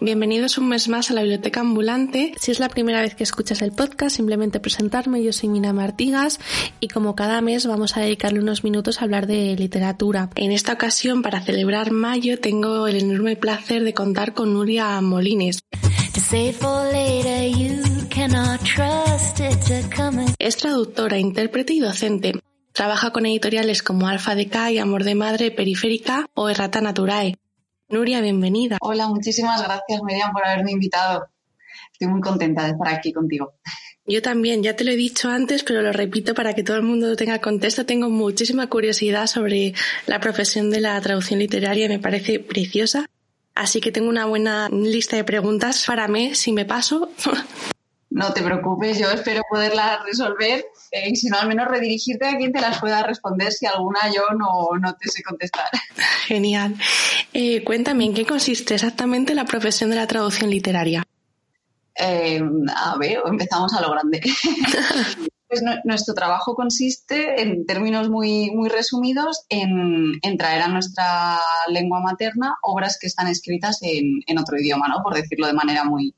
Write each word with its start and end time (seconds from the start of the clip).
Bienvenidos 0.00 0.56
un 0.56 0.68
mes 0.68 0.88
más 0.88 1.10
a 1.10 1.14
la 1.14 1.20
Biblioteca 1.20 1.60
Ambulante. 1.60 2.32
Si 2.40 2.50
es 2.50 2.58
la 2.58 2.70
primera 2.70 3.02
vez 3.02 3.14
que 3.14 3.24
escuchas 3.24 3.60
el 3.60 3.72
podcast, 3.72 4.16
simplemente 4.16 4.60
presentarme. 4.60 5.22
Yo 5.22 5.34
soy 5.34 5.50
Mina 5.50 5.74
Martigas 5.74 6.40
y 6.80 6.88
como 6.88 7.14
cada 7.14 7.42
mes 7.42 7.66
vamos 7.66 7.98
a 7.98 8.00
dedicarle 8.00 8.40
unos 8.40 8.64
minutos 8.64 9.00
a 9.00 9.04
hablar 9.04 9.26
de 9.26 9.54
literatura. 9.56 10.30
En 10.36 10.52
esta 10.52 10.72
ocasión, 10.72 11.20
para 11.20 11.42
celebrar 11.42 11.90
mayo, 11.90 12.40
tengo 12.40 12.86
el 12.86 12.96
enorme 12.96 13.36
placer 13.36 13.84
de 13.84 13.92
contar 13.92 14.32
con 14.32 14.54
Nuria 14.54 14.98
Molines. 15.02 15.64
Es 20.38 20.56
traductora, 20.56 21.18
intérprete 21.18 21.74
y 21.74 21.80
docente. 21.80 22.32
Trabaja 22.72 23.10
con 23.12 23.26
editoriales 23.26 23.82
como 23.82 24.08
Alfa 24.08 24.34
de 24.34 24.48
y 24.72 24.78
Amor 24.78 25.04
de 25.04 25.14
Madre, 25.14 25.50
Periférica 25.50 26.24
o 26.32 26.48
Errata 26.48 26.80
Naturae. 26.80 27.36
Nuria, 27.90 28.22
bienvenida. 28.22 28.78
Hola, 28.80 29.08
muchísimas 29.08 29.62
gracias, 29.62 30.02
Miriam, 30.02 30.32
por 30.32 30.42
haberme 30.46 30.72
invitado. 30.72 31.26
Estoy 31.92 32.08
muy 32.08 32.22
contenta 32.22 32.64
de 32.64 32.70
estar 32.70 32.88
aquí 32.94 33.12
contigo. 33.12 33.56
Yo 34.06 34.22
también, 34.22 34.62
ya 34.62 34.74
te 34.74 34.84
lo 34.84 34.92
he 34.92 34.96
dicho 34.96 35.28
antes, 35.28 35.62
pero 35.62 35.82
lo 35.82 35.92
repito 35.92 36.32
para 36.32 36.54
que 36.54 36.64
todo 36.64 36.78
el 36.78 36.82
mundo 36.82 37.16
tenga 37.16 37.42
contexto. 37.42 37.84
Tengo 37.84 38.08
muchísima 38.08 38.68
curiosidad 38.68 39.26
sobre 39.26 39.74
la 40.06 40.18
profesión 40.20 40.70
de 40.70 40.80
la 40.80 40.98
traducción 41.02 41.40
literaria, 41.40 41.90
me 41.90 41.98
parece 41.98 42.40
preciosa. 42.40 43.04
Así 43.54 43.82
que 43.82 43.92
tengo 43.92 44.08
una 44.08 44.24
buena 44.24 44.70
lista 44.70 45.16
de 45.16 45.24
preguntas 45.24 45.84
para 45.86 46.08
mí, 46.08 46.34
si 46.34 46.52
me 46.52 46.64
paso. 46.64 47.10
No 48.14 48.32
te 48.32 48.42
preocupes, 48.42 48.96
yo 48.96 49.10
espero 49.10 49.42
poderlas 49.50 50.04
resolver 50.04 50.64
eh, 50.92 51.08
y 51.10 51.16
si 51.16 51.26
no, 51.26 51.36
al 51.36 51.48
menos 51.48 51.66
redirigirte 51.66 52.28
a 52.28 52.36
quien 52.36 52.52
te 52.52 52.60
las 52.60 52.78
pueda 52.78 53.02
responder 53.02 53.50
si 53.50 53.66
alguna 53.66 53.98
yo 54.14 54.22
no, 54.38 54.68
no 54.80 54.94
te 54.94 55.08
sé 55.08 55.24
contestar. 55.24 55.66
Genial. 56.28 56.76
Eh, 57.32 57.64
cuéntame, 57.64 58.04
¿en 58.04 58.14
qué 58.14 58.24
consiste 58.24 58.74
exactamente 58.74 59.34
la 59.34 59.44
profesión 59.44 59.90
de 59.90 59.96
la 59.96 60.06
traducción 60.06 60.48
literaria? 60.48 61.02
Eh, 61.96 62.40
a 62.76 62.96
ver, 62.98 63.18
empezamos 63.26 63.74
a 63.74 63.80
lo 63.80 63.90
grande. 63.90 64.20
Nuestro 65.84 66.14
trabajo 66.14 66.54
consiste, 66.54 67.40
en 67.42 67.66
términos 67.66 68.08
muy, 68.08 68.50
muy 68.50 68.68
resumidos, 68.68 69.44
en, 69.48 70.20
traer 70.38 70.62
a 70.62 70.68
nuestra 70.68 71.38
lengua 71.68 72.00
materna 72.00 72.56
obras 72.62 72.98
que 73.00 73.06
están 73.06 73.28
escritas 73.28 73.78
en, 73.82 74.38
otro 74.38 74.58
idioma, 74.58 74.88
¿no? 74.88 75.02
por 75.02 75.14
decirlo 75.14 75.46
de 75.46 75.52
manera 75.52 75.84
muy, 75.84 76.14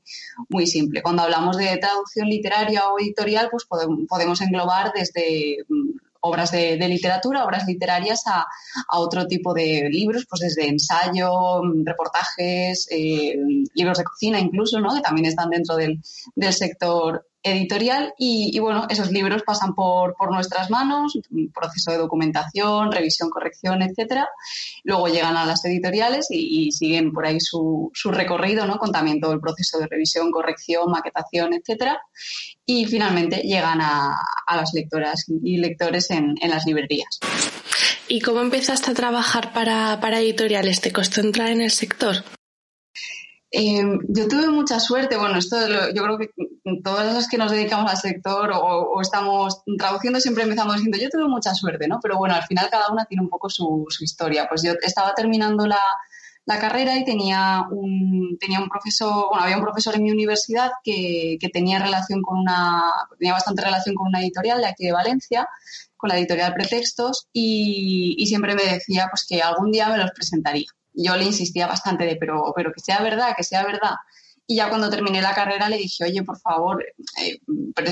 muy 0.49 0.67
simple. 0.67 1.01
Cuando 1.01 1.23
hablamos 1.23 1.57
de 1.57 1.77
traducción 1.77 2.27
literaria 2.27 2.87
o 2.89 2.99
editorial, 2.99 3.49
pues 3.51 3.65
podemos, 3.65 4.41
englobar 4.41 4.91
desde 4.93 5.57
mm, 5.67 5.97
obras 6.21 6.51
de, 6.51 6.77
literatura, 6.87 7.45
obras 7.45 7.65
literarias 7.67 8.23
a, 8.27 8.45
otro 8.97 9.27
tipo 9.27 9.53
de 9.53 9.87
libros, 9.89 10.25
pues 10.29 10.41
desde 10.41 10.67
ensayo, 10.67 11.61
reportajes, 11.83 12.87
eh, 12.91 13.35
libros 13.73 13.97
de 13.97 14.03
cocina 14.03 14.39
incluso, 14.39 14.79
¿no? 14.79 14.93
que 14.95 15.01
también 15.01 15.27
están 15.27 15.49
dentro 15.49 15.75
del, 15.75 16.01
del 16.35 16.53
sector 16.53 17.25
editorial 17.51 18.13
y, 18.17 18.57
bueno, 18.59 18.85
esos 18.89 19.11
libros 19.11 19.43
pasan 19.43 19.73
por, 19.73 20.15
por, 20.15 20.31
nuestras 20.31 20.69
manos, 20.69 21.17
proceso 21.53 21.91
de 21.91 21.97
documentación, 21.97 22.91
revisión, 22.91 23.29
corrección, 23.29 23.81
etcétera. 23.81 24.27
Luego 24.83 25.07
llegan 25.07 25.37
a 25.37 25.45
las 25.45 25.63
editoriales 25.65 26.27
y, 26.29 26.71
siguen 26.71 27.11
por 27.11 27.25
ahí 27.25 27.39
su, 27.39 27.91
su, 27.93 28.11
recorrido, 28.11 28.65
¿no? 28.65 28.77
Con 28.77 28.91
también 28.91 29.19
todo 29.19 29.33
el 29.33 29.39
proceso 29.39 29.79
de 29.79 29.87
revisión, 29.87 30.31
corrección, 30.31 30.91
maquetación, 30.91 31.53
etcétera. 31.53 31.99
Y 32.65 32.85
finalmente 32.85 33.37
llegan 33.37 33.81
a, 33.81 34.15
a 34.45 34.55
las 34.55 34.73
lectoras 34.73 35.25
y 35.43 35.57
lectores 35.57 36.11
en, 36.11 36.35
en, 36.41 36.49
las 36.49 36.65
librerías. 36.65 37.19
¿Y 38.07 38.21
cómo 38.21 38.41
empezaste 38.41 38.91
a 38.91 38.93
trabajar 38.93 39.53
para, 39.53 39.99
para 39.99 40.19
editoriales? 40.19 40.81
¿Te 40.81 40.91
costó 40.91 41.21
entrar 41.21 41.49
en 41.49 41.61
el 41.61 41.71
sector? 41.71 42.23
Eh, 43.49 43.81
yo 44.09 44.27
tuve 44.27 44.49
mucha 44.49 44.79
suerte, 44.79 45.15
bueno, 45.15 45.37
esto 45.37 45.57
yo 45.93 46.03
creo 46.03 46.17
que 46.17 46.31
todas 46.83 47.13
las 47.13 47.29
que 47.29 47.37
nos 47.37 47.51
dedicamos 47.51 47.89
al 47.89 47.97
sector 47.97 48.51
o, 48.53 48.99
estamos 49.01 49.61
traduciendo 49.77 50.19
siempre 50.19 50.43
empezamos 50.43 50.75
diciendo 50.75 50.97
yo 50.97 51.09
tuve 51.09 51.29
mucha 51.29 51.53
suerte, 51.55 51.87
¿no? 51.87 51.99
Pero 52.01 52.17
bueno, 52.17 52.35
al 52.35 52.43
final 52.43 52.69
cada 52.69 52.91
una 52.91 53.05
tiene 53.05 53.23
un 53.23 53.29
poco 53.29 53.49
su, 53.49 53.85
historia. 54.01 54.47
Pues 54.49 54.63
yo 54.63 54.73
estaba 54.81 55.13
terminando 55.15 55.65
la, 55.65 55.79
carrera 56.59 56.97
y 56.97 57.03
tenía 57.05 57.65
un, 57.71 58.37
tenía 58.39 58.59
un 58.59 58.69
profesor, 58.69 59.27
bueno, 59.29 59.43
había 59.43 59.57
un 59.57 59.63
profesor 59.63 59.95
en 59.95 60.03
mi 60.03 60.11
universidad 60.11 60.71
que, 60.83 61.37
tenía 61.53 61.79
relación 61.79 62.21
con 62.21 62.39
una, 62.39 62.83
tenía 63.19 63.33
bastante 63.33 63.63
relación 63.63 63.95
con 63.95 64.07
una 64.07 64.21
editorial 64.21 64.59
de 64.61 64.67
aquí 64.67 64.85
de 64.85 64.93
Valencia, 64.93 65.47
con 65.97 66.09
la 66.09 66.17
editorial 66.17 66.53
Pretextos, 66.53 67.27
y, 67.33 68.15
y 68.17 68.27
siempre 68.27 68.55
me 68.55 68.63
decía 68.63 69.07
pues 69.09 69.25
que 69.27 69.41
algún 69.41 69.71
día 69.71 69.89
me 69.89 69.97
los 69.97 70.11
presentaría 70.11 70.67
yo 70.97 71.15
le 71.15 71.25
insistía 71.25 71.67
bastante 71.67 72.05
de, 72.05 72.15
pero, 72.15 72.51
pero 72.55 72.71
que 72.73 72.81
sea 72.81 73.01
verdad, 73.01 73.33
que 73.37 73.43
sea 73.43 73.63
verdad. 73.63 73.95
Y 74.49 74.55
ya 74.55 74.69
cuando 74.69 74.89
terminé 74.89 75.21
la 75.21 75.35
carrera 75.35 75.67
le 75.67 75.77
dije, 75.77 76.05
oye, 76.05 76.23
por 76.23 76.39
favor, 76.39 76.83
eh, 77.21 77.39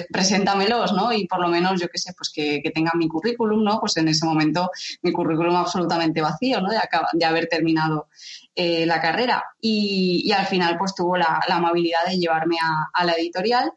preséntamelos, 0.09 0.93
¿no? 0.93 1.11
Y 1.11 1.27
por 1.27 1.41
lo 1.41 1.49
menos, 1.49 1.81
yo 1.81 1.89
qué 1.89 1.97
sé, 1.97 2.13
pues 2.17 2.31
que, 2.33 2.61
que, 2.63 2.71
tengan 2.71 2.97
mi 2.97 3.09
currículum, 3.09 3.61
¿no? 3.61 3.77
Pues 3.81 3.97
en 3.97 4.07
ese 4.07 4.25
momento 4.25 4.71
mi 5.01 5.11
currículum 5.11 5.53
absolutamente 5.53 6.21
vacío, 6.21 6.61
¿no? 6.61 6.69
De, 6.69 7.25
haber 7.25 7.47
terminado 7.47 8.07
eh, 8.55 8.85
la 8.85 9.01
carrera. 9.01 9.43
Y, 9.59 10.23
y, 10.25 10.31
al 10.31 10.45
final, 10.45 10.77
pues 10.77 10.95
tuvo 10.95 11.17
la, 11.17 11.41
la 11.45 11.57
amabilidad 11.57 12.05
de 12.07 12.17
llevarme 12.17 12.55
a 12.93 13.03
la 13.03 13.13
editorial 13.13 13.73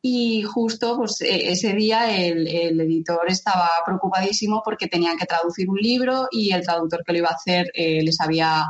y 0.00 0.42
justo 0.42 0.96
pues, 0.96 1.20
e, 1.20 1.50
ese 1.50 1.72
día 1.72 2.16
el, 2.16 2.46
editor 2.46 3.24
estaba 3.28 3.68
preocupadísimo 3.84 4.62
porque 4.64 4.86
tenían 4.86 5.16
que 5.16 5.26
traducir 5.26 5.68
un 5.68 5.78
libro 5.78 6.28
y 6.30 6.52
el 6.52 6.62
traductor 6.62 7.02
que 7.04 7.12
lo 7.12 7.18
iba 7.18 7.28
a 7.28 7.34
hacer 7.34 7.70
eh, 7.74 8.02
les 8.02 8.20
había, 8.20 8.64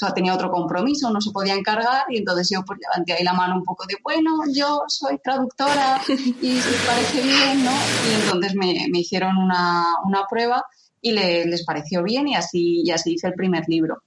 o 0.00 0.12
tenía 0.12 0.34
otro 0.34 0.50
compromiso, 0.50 1.10
no 1.10 1.20
se 1.20 1.30
podía 1.30 1.54
encargar 1.54 2.04
y 2.08 2.18
entonces 2.18 2.50
yo 2.50 2.64
pues 2.64 2.80
levanté 2.80 3.12
ahí 3.12 3.24
la 3.24 3.34
mano 3.34 3.54
un 3.54 3.62
poco 3.62 3.86
de, 3.86 3.96
bueno, 4.02 4.30
yo 4.52 4.82
soy 4.88 5.18
traductora 5.18 6.00
y 6.08 6.60
si 6.60 6.86
parece 6.86 7.22
bien, 7.22 7.64
¿no? 7.64 7.70
Y 7.70 8.22
entonces 8.24 8.54
me, 8.56 8.86
me 8.90 8.98
hicieron 8.98 9.36
una, 9.36 9.86
una, 10.04 10.24
prueba 10.28 10.64
y 11.00 11.12
les 11.12 11.64
pareció 11.64 12.02
bien 12.02 12.28
y 12.28 12.34
así, 12.34 12.82
y 12.84 12.90
así 12.90 13.14
hice 13.14 13.28
el 13.28 13.34
primer 13.34 13.64
libro. 13.68 14.02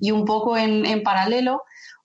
Y 0.00 0.10
un 0.10 0.24
poco 0.24 0.56
en, 0.56 0.86
en 0.86 1.02
paralelo, 1.02 1.62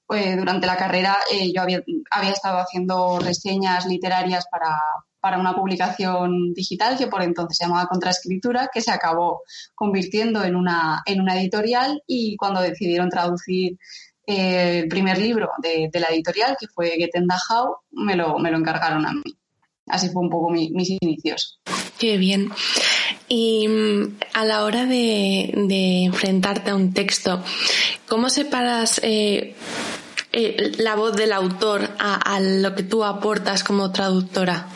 pues, 0.07 0.37
durante 0.37 0.65
la 0.65 0.77
carrera 0.77 1.17
eh, 1.31 1.51
yo 1.53 1.61
había, 1.61 1.83
había, 2.11 2.31
estado 2.31 2.59
haciendo 2.59 3.19
reseñas 3.19 3.85
literarias 3.85 4.45
para, 4.49 4.73
para, 5.19 5.37
una 5.37 5.53
publicación 5.53 6.53
digital 6.53 6.97
que 6.97 7.07
por 7.07 7.21
entonces 7.21 7.57
se 7.57 7.65
llamaba 7.65 7.89
Contraescritura, 7.89 8.69
que 8.73 8.79
se 8.79 8.91
acabó 8.91 9.41
convirtiendo 9.75 10.45
en 10.45 10.55
una, 10.55 11.03
en 11.05 11.19
una 11.19 11.37
editorial 11.37 12.01
y 12.07 12.37
cuando 12.37 12.61
decidieron 12.61 13.09
traducir 13.09 13.77
eh, 14.25 14.79
el 14.79 14.87
primer 14.87 15.17
libro 15.17 15.49
de, 15.61 15.89
la 15.93 16.07
editorial, 16.07 16.55
que 16.57 16.67
fue 16.67 16.91
Get 16.91 17.11
in 17.15 17.27
Dachau, 17.27 17.77
me 17.91 18.15
lo, 18.15 18.39
me 18.39 18.49
lo 18.49 18.57
encargaron 18.57 19.05
a 19.05 19.11
mí. 19.11 19.37
Así 19.87 20.09
fue 20.09 20.21
un 20.21 20.29
poco 20.29 20.49
mi, 20.49 20.69
mis 20.71 20.89
inicios. 21.01 21.59
Qué 21.97 22.17
bien. 22.17 22.49
Y 23.27 23.67
mm, 23.67 24.17
a 24.33 24.45
la 24.45 24.63
hora 24.63 24.85
de, 24.85 25.53
de 25.67 26.03
enfrentarte 26.05 26.71
a 26.71 26.75
un 26.75 26.93
texto, 26.93 27.43
¿cómo 28.07 28.29
separas 28.29 29.01
eh, 29.03 29.55
eh, 30.39 30.71
la 30.77 30.93
voz 30.93 31.15
del 31.15 31.33
autor 31.33 31.89
a, 31.97 32.39
lo 32.39 32.75
que 32.75 32.83
tú 32.83 33.03
aportas 33.03 33.63
como 33.63 33.91
traductora? 33.91 34.67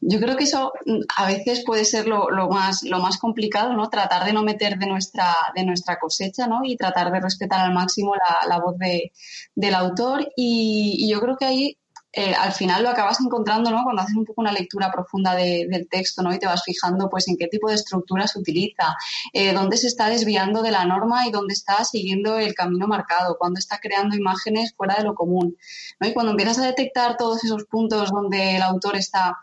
Yo 0.00 0.18
creo 0.18 0.36
que 0.36 0.42
eso 0.42 0.72
mm, 0.84 1.02
a 1.16 1.26
veces 1.28 1.62
puede 1.64 1.84
ser 1.84 2.08
lo, 2.08 2.26
más, 2.50 2.82
lo 2.82 2.98
más 2.98 3.18
complicado, 3.18 3.72
¿no? 3.74 3.88
Tratar 3.88 4.24
de 4.24 4.32
no 4.32 4.42
meter 4.42 4.78
de 4.78 4.88
nuestra, 4.88 5.32
de 5.54 5.64
nuestra 5.64 6.00
cosecha, 6.00 6.48
¿no? 6.48 6.64
Y 6.64 6.76
tratar 6.76 7.12
de 7.12 7.20
respetar 7.20 7.60
al 7.60 7.72
máximo 7.72 8.14
la, 8.48 8.58
voz 8.58 8.76
de, 8.78 9.12
del 9.54 9.74
autor. 9.76 10.26
y, 10.36 11.08
yo 11.08 11.20
creo 11.20 11.36
que 11.36 11.44
ahí 11.44 11.78
eh, 12.18 12.34
al 12.34 12.50
final 12.52 12.82
lo 12.82 12.88
acabas 12.88 13.20
encontrando, 13.20 13.70
¿no? 13.70 13.84
Cuando 13.84 14.00
haces 14.00 14.16
un 14.16 14.24
poco 14.24 14.40
una 14.40 14.50
lectura 14.50 14.90
profunda 14.90 15.34
del 15.34 15.86
texto, 15.90 16.22
¿no? 16.22 16.32
Y 16.32 16.38
te 16.38 16.46
vas 16.46 16.62
fijando, 16.64 17.10
pues, 17.10 17.28
en 17.28 17.36
qué 17.36 17.46
tipo 17.46 17.68
de 17.68 17.74
estructura 17.74 18.26
se 18.26 18.38
utiliza, 18.38 18.96
eh, 19.34 19.52
dónde 19.52 19.76
se 19.76 19.88
está 19.88 20.08
desviando 20.08 20.62
de 20.62 20.70
la 20.70 20.86
norma 20.86 21.26
y 21.26 21.30
dónde 21.30 21.52
está 21.52 21.84
siguiendo 21.84 22.38
el 22.38 22.54
camino 22.54 22.86
marcado, 22.86 23.36
cuando 23.38 23.58
está 23.58 23.78
creando 23.78 24.16
imágenes 24.16 24.72
fuera 24.74 24.94
de 24.96 25.04
lo 25.04 25.14
común, 25.14 25.58
¿no? 26.00 26.08
Y 26.08 26.14
cuando 26.14 26.30
empiezas 26.30 26.58
a 26.58 26.64
detectar 26.64 27.18
todos 27.18 27.44
esos 27.44 27.64
puntos 27.64 28.10
donde 28.10 28.56
el 28.56 28.62
autor 28.62 28.96
está 28.96 29.36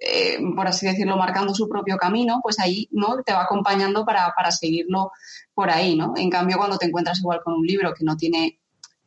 eh, 0.00 0.38
por 0.56 0.66
así 0.66 0.86
decirlo, 0.86 1.16
marcando 1.16 1.54
su 1.54 1.68
propio 1.68 1.96
camino, 1.96 2.40
pues 2.42 2.58
ahí 2.58 2.88
¿no? 2.90 3.22
te 3.24 3.32
va 3.32 3.42
acompañando 3.42 4.04
para, 4.04 4.32
para 4.36 4.50
seguirlo 4.50 5.12
por 5.54 5.70
ahí, 5.70 5.94
¿no? 5.96 6.14
En 6.16 6.28
cambio, 6.28 6.56
cuando 6.56 6.76
te 6.76 6.86
encuentras 6.86 7.20
igual 7.20 7.40
con 7.44 7.54
un 7.54 7.66
libro 7.66 7.94
que 7.94 8.04
no 8.04 8.16
tiene 8.16 8.58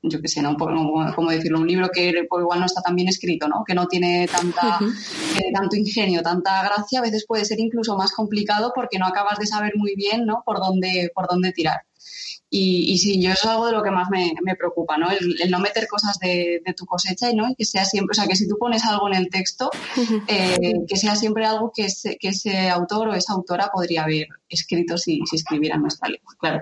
yo 0.09 0.21
qué 0.21 0.27
sé, 0.27 0.41
¿no? 0.41 0.55
Como 0.57 1.31
decirlo, 1.31 1.59
un 1.59 1.67
libro 1.67 1.89
que 1.89 2.09
igual 2.09 2.59
no 2.59 2.65
está 2.65 2.81
tan 2.81 2.95
bien 2.95 3.07
escrito, 3.07 3.47
¿no? 3.47 3.63
Que 3.65 3.75
no 3.75 3.87
tiene 3.87 4.27
tanta, 4.27 4.79
eh, 5.37 5.51
tanto 5.53 5.75
ingenio, 5.75 6.21
tanta 6.21 6.63
gracia, 6.63 6.99
a 6.99 7.03
veces 7.03 7.25
puede 7.27 7.45
ser 7.45 7.59
incluso 7.59 7.97
más 7.97 8.11
complicado 8.11 8.71
porque 8.75 8.99
no 8.99 9.05
acabas 9.05 9.39
de 9.39 9.47
saber 9.47 9.73
muy 9.75 9.95
bien, 9.95 10.25
¿no? 10.25 10.43
Por 10.45 10.59
dónde, 10.59 11.11
por 11.13 11.27
dónde 11.27 11.51
tirar. 11.51 11.81
Y, 12.49 12.93
y 12.93 12.97
sí, 12.99 13.21
yo 13.21 13.31
eso 13.31 13.47
es 13.47 13.51
algo 13.51 13.65
de 13.65 13.73
lo 13.73 13.83
que 13.83 13.91
más 13.91 14.07
me, 14.09 14.55
preocupa, 14.55 14.97
¿no? 14.97 15.09
El, 15.09 15.49
no 15.49 15.59
meter 15.59 15.87
cosas 15.87 16.17
de, 16.19 16.61
tu 16.77 16.85
cosecha 16.85 17.29
y, 17.29 17.35
¿no? 17.35 17.53
que 17.57 17.65
sea 17.65 17.83
siempre, 17.83 18.13
o 18.13 18.15
sea, 18.15 18.27
que 18.27 18.35
si 18.35 18.47
tú 18.47 18.55
pones 18.57 18.85
algo 18.85 19.07
en 19.07 19.15
el 19.15 19.29
texto, 19.29 19.69
eh, 20.27 20.73
que 20.87 20.95
sea 20.95 21.15
siempre 21.15 21.45
algo 21.45 21.71
que 21.75 21.85
ese, 21.85 22.17
que 22.17 22.29
ese 22.29 22.69
autor 22.69 23.09
o 23.09 23.13
esa 23.13 23.33
autora 23.33 23.69
podría 23.73 24.03
haber 24.03 24.27
escrito 24.47 24.97
si, 24.97 25.19
si 25.29 25.35
escribiera 25.35 25.75
en 25.75 25.81
nuestra 25.81 26.07
lengua, 26.07 26.33
claro. 26.39 26.61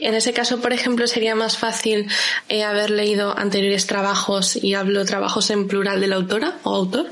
En 0.00 0.14
ese 0.14 0.32
caso, 0.32 0.60
por 0.60 0.72
ejemplo, 0.72 1.06
sería 1.06 1.34
más 1.34 1.58
fácil 1.58 2.08
eh, 2.48 2.64
haber 2.64 2.90
leído 2.90 3.36
anteriores 3.36 3.86
trabajos 3.86 4.56
y 4.56 4.74
hablo 4.74 5.04
trabajos 5.04 5.50
en 5.50 5.68
plural 5.68 6.00
de 6.00 6.06
la 6.08 6.16
autora 6.16 6.58
o 6.62 6.74
autor. 6.74 7.10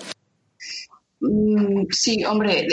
Mm, 1.21 1.87
sí, 1.91 2.25
hombre, 2.25 2.67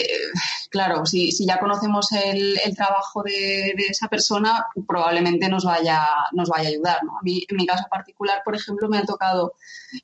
claro, 0.75 1.05
si, 1.05 1.31
si 1.31 1.45
ya 1.45 1.57
conocemos 1.57 2.11
el, 2.11 2.59
trabajo 2.75 3.23
de, 3.23 3.73
esa 3.89 4.09
persona, 4.09 4.65
probablemente 4.85 5.47
nos 5.47 5.63
vaya, 5.63 6.05
nos 6.33 6.49
vaya 6.49 6.67
a 6.67 6.71
ayudar. 6.71 6.97
A 6.97 7.23
mí, 7.23 7.41
en 7.47 7.55
mi 7.55 7.65
caso 7.65 7.85
particular, 7.89 8.41
por 8.43 8.55
ejemplo, 8.57 8.89
me 8.89 8.97
ha 8.97 9.03
tocado, 9.03 9.53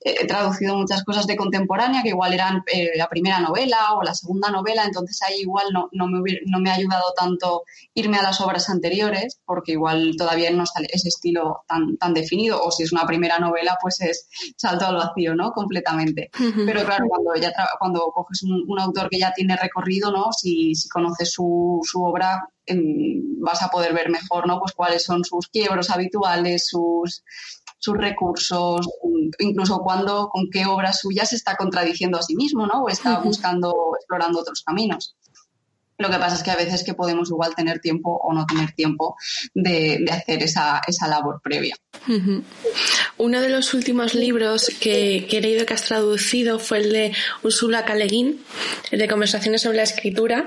eh, 0.05 0.15
he 0.21 0.27
traducido 0.27 0.77
muchas 0.77 1.03
cosas 1.03 1.27
de 1.27 1.35
contemporánea 1.35 2.03
que 2.03 2.09
igual 2.09 2.33
eran 2.33 2.63
eh, 2.73 2.91
la 2.95 3.09
primera 3.09 3.41
novela 3.41 3.95
o 3.95 4.03
la 4.03 4.13
segunda 4.13 4.49
novela, 4.49 4.85
entonces 4.85 5.21
ahí 5.23 5.41
igual 5.41 5.65
no, 5.73 5.89
no, 5.91 6.07
me 6.07 6.21
no 6.45 6.59
me 6.59 6.69
ha 6.69 6.75
ayudado 6.75 7.11
tanto 7.17 7.63
irme 7.93 8.17
a 8.19 8.23
las 8.23 8.39
obras 8.39 8.69
anteriores, 8.69 9.41
porque 9.45 9.73
igual 9.73 10.13
todavía 10.17 10.51
no 10.51 10.63
está 10.63 10.81
ese 10.87 11.09
estilo 11.09 11.63
tan, 11.67 11.97
tan 11.97 12.13
definido, 12.13 12.61
o 12.63 12.71
si 12.71 12.83
es 12.83 12.93
una 12.93 13.05
primera 13.05 13.39
novela, 13.39 13.77
pues 13.81 13.99
es 13.99 14.29
salto 14.55 14.85
al 14.85 14.95
vacío, 14.95 15.35
¿no? 15.35 15.51
Completamente. 15.51 16.31
Pero 16.65 16.85
claro, 16.85 17.07
cuando 17.09 17.35
ya 17.35 17.51
cuando 17.77 18.13
es 18.31 18.43
un, 18.43 18.79
autor 18.79 19.09
que 19.09 19.19
ya 19.19 19.33
tiene 19.33 19.57
recorrido, 19.57 20.11
¿no? 20.11 20.31
Si, 20.31 20.60
si 20.75 20.89
conoces 20.89 21.31
su, 21.31 21.79
su 21.83 22.03
obra, 22.03 22.47
em, 22.65 23.39
vas 23.39 23.61
a 23.61 23.69
poder 23.69 23.93
ver 23.93 24.09
mejor, 24.09 24.47
¿no? 24.47 24.59
Pues 24.59 24.73
cuáles 24.73 25.03
son 25.03 25.23
sus 25.23 25.47
quiebros 25.47 25.89
habituales, 25.89 26.67
sus, 26.67 27.23
sus 27.79 27.97
recursos, 27.97 28.87
incluso 29.39 29.79
cuando, 29.79 30.29
con 30.29 30.49
qué 30.51 30.65
obra 30.65 30.93
suya 30.93 31.25
se 31.25 31.35
está 31.35 31.55
contradiciendo 31.55 32.17
a 32.19 32.23
sí 32.23 32.35
mismo, 32.35 32.67
¿no? 32.67 32.83
O 32.83 32.89
está 32.89 33.19
buscando, 33.19 33.73
explorando 33.99 34.39
otros 34.39 34.61
caminos. 34.63 35.15
Lo 36.01 36.09
que 36.09 36.17
pasa 36.17 36.35
es 36.35 36.43
que 36.43 36.51
a 36.51 36.55
veces 36.55 36.83
que 36.83 36.93
podemos 36.93 37.29
igual 37.29 37.53
tener 37.55 37.79
tiempo 37.79 38.19
o 38.21 38.33
no 38.33 38.45
tener 38.45 38.71
tiempo 38.71 39.15
de, 39.53 40.05
hacer 40.11 40.43
esa, 40.43 40.81
labor 41.07 41.41
previa. 41.43 41.75
Uno 43.17 43.41
de 43.41 43.49
los 43.49 43.73
últimos 43.73 44.15
libros 44.15 44.71
que, 44.79 45.27
que, 45.29 45.37
he 45.37 45.41
leído 45.41 45.65
que 45.65 45.73
has 45.73 45.83
traducido 45.83 46.59
fue 46.59 46.79
el 46.79 46.91
de 46.91 47.13
Ursula 47.43 47.85
K. 47.85 47.93
el 47.93 48.39
de 48.91 49.07
Conversaciones 49.07 49.61
sobre 49.61 49.77
la 49.77 49.83
escritura. 49.83 50.45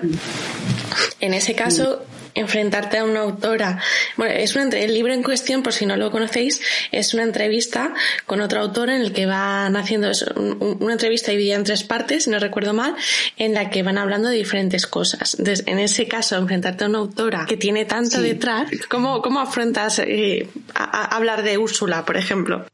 En 1.21 1.35
ese 1.35 1.55
caso, 1.55 2.05
enfrentarte 2.35 2.99
a 2.99 3.05
una 3.05 3.21
autora. 3.21 3.81
Bueno, 4.17 4.35
es 4.35 4.55
un 4.57 4.73
el 4.73 4.95
libro 4.95 5.13
en 5.13 5.23
cuestión, 5.23 5.63
por 5.63 5.73
si 5.73 5.87
no 5.87 5.97
lo 5.97 6.11
conocéis, 6.11 6.61
es 6.91 7.15
una 7.15 7.23
entrevista 7.23 7.95
con 8.27 8.41
otra 8.41 8.61
autora 8.61 8.97
en 8.97 9.03
el 9.03 9.13
que 9.13 9.27
van 9.27 9.77
haciendo 9.77 10.11
una 10.37 10.93
entrevista 10.93 11.31
dividida 11.31 11.57
en 11.57 11.65
tres 11.65 11.85
partes, 11.85 12.25
si 12.25 12.31
no 12.31 12.39
recuerdo 12.39 12.73
mal, 12.73 12.95
en 13.37 13.55
la 13.55 13.71
que 13.71 13.83
van 13.83 13.99
hablando 13.99 14.29
de 14.29 14.37
diferentes 14.37 14.87
cosas. 14.87 15.37
Entonces, 15.39 15.67
en 15.67 15.79
ese 15.79 16.09
caso, 16.09 16.37
enfrentarte 16.37 16.85
a 16.85 16.89
una 16.89 16.99
autora 16.99 17.47
que 17.47 17.57
tiene 17.57 17.85
tanto 17.85 18.21
detrás, 18.21 18.71
¿cómo, 18.89 19.23
cómo 19.23 19.41
afrontas 19.41 19.99
eh, 19.99 20.49
a 20.75 21.17
hablar 21.17 21.43
de 21.43 21.59
Úrsula, 21.59 22.05
por 22.05 22.17
ejemplo? 22.17 22.67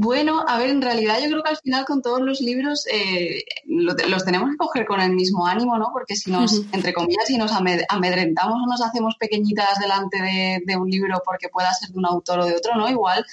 Bueno, 0.00 0.44
a 0.46 0.58
ver, 0.58 0.70
en 0.70 0.80
realidad 0.80 1.18
yo 1.20 1.28
creo 1.28 1.42
que 1.42 1.50
al 1.50 1.56
final 1.56 1.84
con 1.84 2.02
todos 2.02 2.20
los 2.20 2.40
libros 2.40 2.86
eh, 2.86 3.42
los 3.66 4.24
tenemos 4.24 4.48
que 4.50 4.56
coger 4.56 4.86
con 4.86 5.00
el 5.00 5.10
mismo 5.12 5.44
ánimo, 5.44 5.76
¿no? 5.76 5.88
Porque 5.92 6.14
si 6.14 6.30
nos, 6.30 6.62
entre 6.70 6.92
comillas, 6.92 7.26
si 7.26 7.36
nos 7.36 7.50
amedrentamos 7.50 8.60
o 8.62 8.70
nos 8.70 8.80
hacemos 8.80 9.16
pequeñitas 9.16 9.80
delante 9.80 10.22
de, 10.64 10.76
un 10.76 10.88
libro 10.88 11.20
porque 11.24 11.48
pueda 11.48 11.74
ser 11.74 11.88
de 11.88 11.98
un 11.98 12.06
autor 12.06 12.38
o 12.38 12.46
de 12.46 12.54
otro, 12.54 12.76
¿no? 12.76 12.88
Igual 12.88 13.26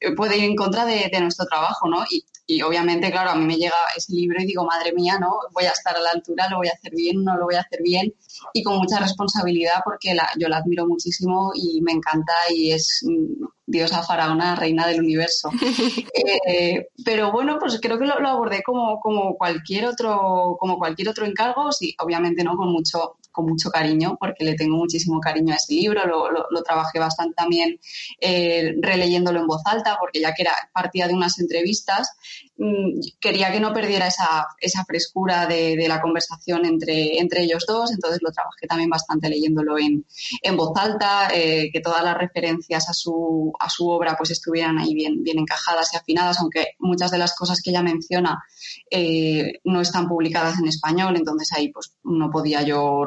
eh, 0.00 0.12
puede 0.16 0.38
ir 0.38 0.42
en 0.42 0.56
contra 0.56 0.84
de, 0.84 1.08
nuestro 1.20 1.46
trabajo, 1.46 1.88
¿no? 1.88 2.04
Y, 2.10 2.24
y, 2.48 2.62
obviamente, 2.62 3.12
claro, 3.12 3.30
a 3.30 3.36
mí 3.36 3.44
me 3.44 3.56
llega 3.56 3.76
ese 3.96 4.12
libro 4.12 4.42
y 4.42 4.46
digo, 4.46 4.64
madre 4.64 4.92
mía, 4.92 5.18
¿no? 5.20 5.38
Voy 5.52 5.66
a 5.66 5.70
estar 5.70 5.94
a 5.94 6.00
la 6.00 6.10
altura, 6.10 6.48
lo 6.48 6.56
voy 6.56 6.66
a 6.66 6.72
hacer 6.72 6.94
bien, 6.96 7.22
no 7.22 7.36
lo 7.36 7.44
voy 7.44 7.54
a 7.54 7.60
hacer 7.60 7.78
bien. 7.80 8.12
Y 8.54 8.64
con 8.64 8.78
mucha 8.78 8.98
responsabilidad 8.98 9.82
porque 9.84 10.14
la, 10.16 10.28
yo 10.36 10.48
la 10.48 10.56
admiro 10.56 10.84
muchísimo 10.84 11.52
y 11.54 11.80
me 11.80 11.92
encanta 11.92 12.32
y 12.52 12.72
es 12.72 13.04
mm, 13.06 13.44
diosa 13.68 14.02
faraona, 14.02 14.56
reina 14.56 14.86
del 14.86 15.00
universo. 15.00 15.50
Eh, 16.50 16.88
pero 17.04 17.30
bueno, 17.30 17.58
pues 17.58 17.78
creo 17.80 17.98
que 17.98 18.06
lo, 18.06 18.14
abordé 18.14 18.62
como, 18.62 18.98
como, 19.00 19.36
cualquier 19.36 19.86
otro, 19.86 20.56
como 20.58 20.78
cualquier 20.78 21.08
otro 21.08 21.26
encargo, 21.26 21.70
sí, 21.72 21.94
obviamente 21.98 22.42
no 22.42 22.56
con 22.56 22.70
mucho, 22.72 23.18
con 23.30 23.46
mucho 23.46 23.70
cariño, 23.70 24.16
porque 24.18 24.44
le 24.44 24.54
tengo 24.54 24.76
muchísimo 24.76 25.20
cariño 25.20 25.52
a 25.52 25.56
ese 25.56 25.74
libro, 25.74 26.06
lo, 26.06 26.30
lo, 26.30 26.62
trabajé 26.62 26.98
bastante 26.98 27.34
también 27.34 27.78
eh, 28.20 28.74
releyéndolo 28.80 29.40
en 29.40 29.46
voz 29.46 29.62
alta, 29.66 29.96
porque 30.00 30.20
ya 30.20 30.34
que 30.34 30.42
era 30.42 30.54
partía 30.72 31.06
de 31.06 31.14
unas 31.14 31.38
entrevistas, 31.38 32.10
quería 33.20 33.52
que 33.52 33.60
no 33.60 33.72
perdiera 33.72 34.08
esa, 34.08 34.46
esa 34.60 34.84
frescura 34.84 35.46
de, 35.46 35.86
la 35.88 36.00
conversación 36.00 36.64
entre, 36.64 37.42
ellos 37.42 37.64
dos, 37.66 37.92
entonces 37.92 38.20
lo 38.20 38.32
trabajé 38.32 38.66
también 38.66 38.90
bastante 38.90 39.28
leyéndolo 39.28 39.78
en, 39.78 40.04
en 40.42 40.56
voz 40.56 40.72
alta, 40.76 41.28
eh, 41.32 41.70
que 41.72 41.80
todas 41.80 42.02
las 42.02 42.18
referencias 42.18 42.88
a 42.88 42.92
su, 42.92 43.52
a 43.60 43.70
su 43.70 43.88
obra 43.88 44.16
pues 44.16 44.30
estuvieran 44.30 44.78
ahí 44.78 44.92
bien, 44.94 45.22
encajadas 45.24 45.94
y 45.94 45.96
afinadas, 45.96 46.40
aunque 46.40 46.74
muchas 46.78 47.10
de 47.12 47.18
las 47.18 47.34
cosas 47.36 47.60
que 47.62 47.70
ella 47.70 47.82
menciona 47.82 48.42
eh, 48.90 49.60
no 49.64 49.80
están 49.80 50.08
publicadas 50.08 50.58
en 50.58 50.66
español, 50.66 51.16
entonces 51.16 51.52
ahí 51.52 51.70
pues 51.70 51.94
no 52.02 52.28
podía 52.30 52.62
yo 52.62 53.06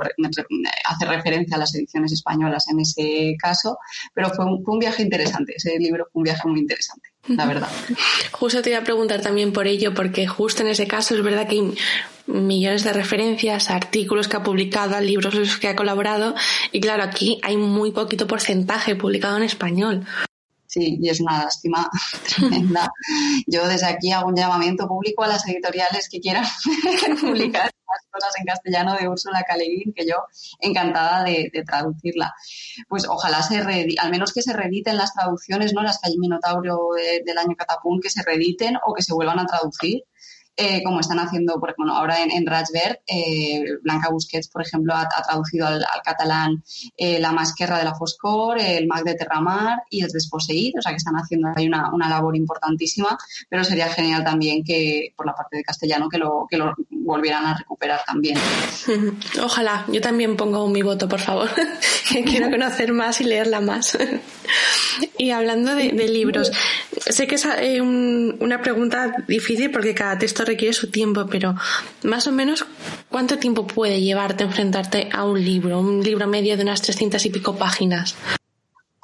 hacer 0.86 1.10
referencia 1.10 1.58
a 1.58 1.60
las 1.60 1.76
ediciones 1.76 2.14
españolas 2.14 2.70
en 2.70 2.80
ese 2.80 3.36
caso, 3.38 3.78
pero 4.14 4.30
fue 4.30 4.46
un 4.46 4.80
viaje 4.80 5.04
interesante, 5.04 5.54
ese 5.58 5.78
libro 5.78 6.08
fue 6.12 6.22
un 6.22 6.24
viaje 6.24 6.48
muy 6.48 6.62
interesante 6.62 7.12
la 7.28 7.46
verdad. 7.46 7.70
Justo 8.32 8.62
te 8.62 8.72
iba 8.72 8.80
a 8.80 8.84
preguntar 8.84 9.22
también 9.22 9.54
por 9.54 9.68
ello, 9.68 9.94
porque 9.94 10.28
justo 10.28 10.64
en 10.64 10.70
ese 10.70 10.88
caso 10.88 11.16
es 11.16 11.24
verdad 11.24 11.48
que 11.48 11.56
hay 11.56 11.74
millones 12.28 12.84
de 12.84 12.94
referencias, 12.94 13.70
artículos 13.70 14.28
que 14.28 14.38
ha 14.38 14.44
publicado, 14.44 15.00
libros 15.00 15.34
en 15.34 15.42
los 15.42 15.58
que 15.58 15.68
ha 15.68 15.76
colaborado, 15.76 16.36
y 16.72 16.80
claro, 16.82 17.04
aquí 17.04 17.40
hay 17.44 17.58
muy 17.58 17.92
poquito 17.92 18.28
porcentaje 18.28 18.96
publicado 18.96 19.38
en 19.38 19.44
español. 19.44 20.06
Sí, 20.72 20.98
y 21.02 21.10
es 21.10 21.20
una 21.20 21.44
lástima 21.44 21.90
tremenda. 22.38 22.90
Yo 23.46 23.68
desde 23.68 23.88
aquí 23.88 24.14
hago 24.14 24.30
un 24.30 24.36
llamamiento 24.38 24.88
público 24.88 25.22
a 25.22 25.28
las 25.28 25.46
editoriales 25.46 26.08
que 26.10 26.22
quieran 26.22 26.46
publicar 27.22 27.66
las 27.66 28.10
cosas 28.10 28.34
en 28.40 28.46
castellano 28.46 28.96
de 28.96 29.10
Úrsula 29.10 29.44
K. 29.46 29.56
que 29.94 30.08
yo 30.08 30.16
encantada 30.62 31.26
de, 31.26 31.52
traducirla. 31.66 32.34
Pues 32.88 33.06
ojalá 33.06 33.44
se 33.44 33.58
al 34.00 34.12
menos 34.12 34.32
que 34.32 34.42
se 34.42 34.54
reediten 34.54 34.96
las 34.96 35.14
traducciones, 35.14 35.74
¿no? 35.74 35.84
Las 35.84 36.00
que 36.00 36.10
hay 36.10 36.18
Minotauro 36.18 36.92
del 36.96 37.38
año 37.38 37.54
Catapún, 37.58 38.00
que 38.00 38.10
se 38.10 38.24
reediten 38.24 38.78
o 38.86 38.94
que 38.94 39.04
se 39.04 39.14
vuelvan 39.14 39.40
a 39.40 39.46
traducir 39.46 40.06
eh, 40.58 40.84
como 40.84 41.00
están 41.00 41.20
haciendo, 41.20 41.60
por 41.60 41.70
ejemplo, 41.70 41.94
ahora 41.94 42.22
en, 42.22 42.32
en 42.32 42.46
eh, 43.08 43.64
Blanca 43.82 44.10
Busquets, 44.10 44.50
por 44.50 44.62
ejemplo, 44.62 44.94
ha, 44.94 45.08
traducido 45.08 45.66
al, 45.66 45.86
catalán 46.04 46.62
eh, 46.98 47.20
La 47.20 47.32
Masquerra 47.32 47.78
de 47.78 47.86
la 47.86 47.96
Foscor, 47.96 48.60
el 48.60 48.86
Mag 48.86 49.04
de 49.04 49.16
Terramar 49.16 49.84
y 49.90 50.04
el 50.04 50.10
Desposeíd, 50.10 50.74
o 50.78 50.82
sea 50.82 50.92
que 50.92 50.98
están 50.98 51.16
haciendo 51.16 51.50
ahí 51.56 51.68
una, 51.68 52.10
labor 52.10 52.36
importantísima, 52.36 53.18
pero 53.50 53.64
sería 53.64 53.88
genial 53.88 54.24
también 54.24 54.64
que, 54.64 55.14
por 55.16 55.26
la 55.26 55.34
parte 55.34 55.58
de 55.58 55.64
castellano, 55.64 56.10
que 56.10 56.18
lo, 56.18 56.46
que 56.50 56.58
lo 56.58 56.74
volvieran 56.90 57.46
a 57.46 57.58
recuperar 57.58 58.02
también. 58.06 58.38
Ojalá, 59.42 59.86
yo 59.88 60.02
también 60.02 60.36
pongo 60.36 60.68
mi 60.68 60.82
voto, 60.82 61.08
por 61.08 61.22
favor, 61.22 61.50
quiero 62.26 62.50
conocer 62.50 62.92
más 62.92 63.22
y 63.22 63.24
leerla 63.24 63.62
más. 63.62 63.98
y 65.18 65.32
hablando 65.32 65.76
de, 65.76 65.92
libros, 65.92 66.52
sé 67.10 67.26
que 67.26 67.36
es 67.36 67.46
una 67.80 68.62
pregunta 68.62 69.14
difícil 69.28 69.72
porque 69.72 69.96
cada 69.96 70.18
texto 70.18 70.41
requiere 70.46 70.74
su 70.74 70.90
tiempo, 70.90 71.26
pero 71.28 71.56
más 72.04 72.28
o 72.28 72.32
menos, 72.32 72.66
¿cuánto 73.10 73.38
tiempo 73.38 73.68
puede 73.68 74.02
llevarte 74.02 74.44
enfrentarte 74.44 75.10
a 75.12 75.24
un 75.24 75.44
libro, 75.44 75.80
un 75.80 76.04
libro 76.04 76.28
medio 76.28 76.58
de 76.58 76.64
unas 76.64 76.82
trescientas 76.82 77.26
y 77.26 77.30
pico 77.30 77.56
páginas? 77.56 78.16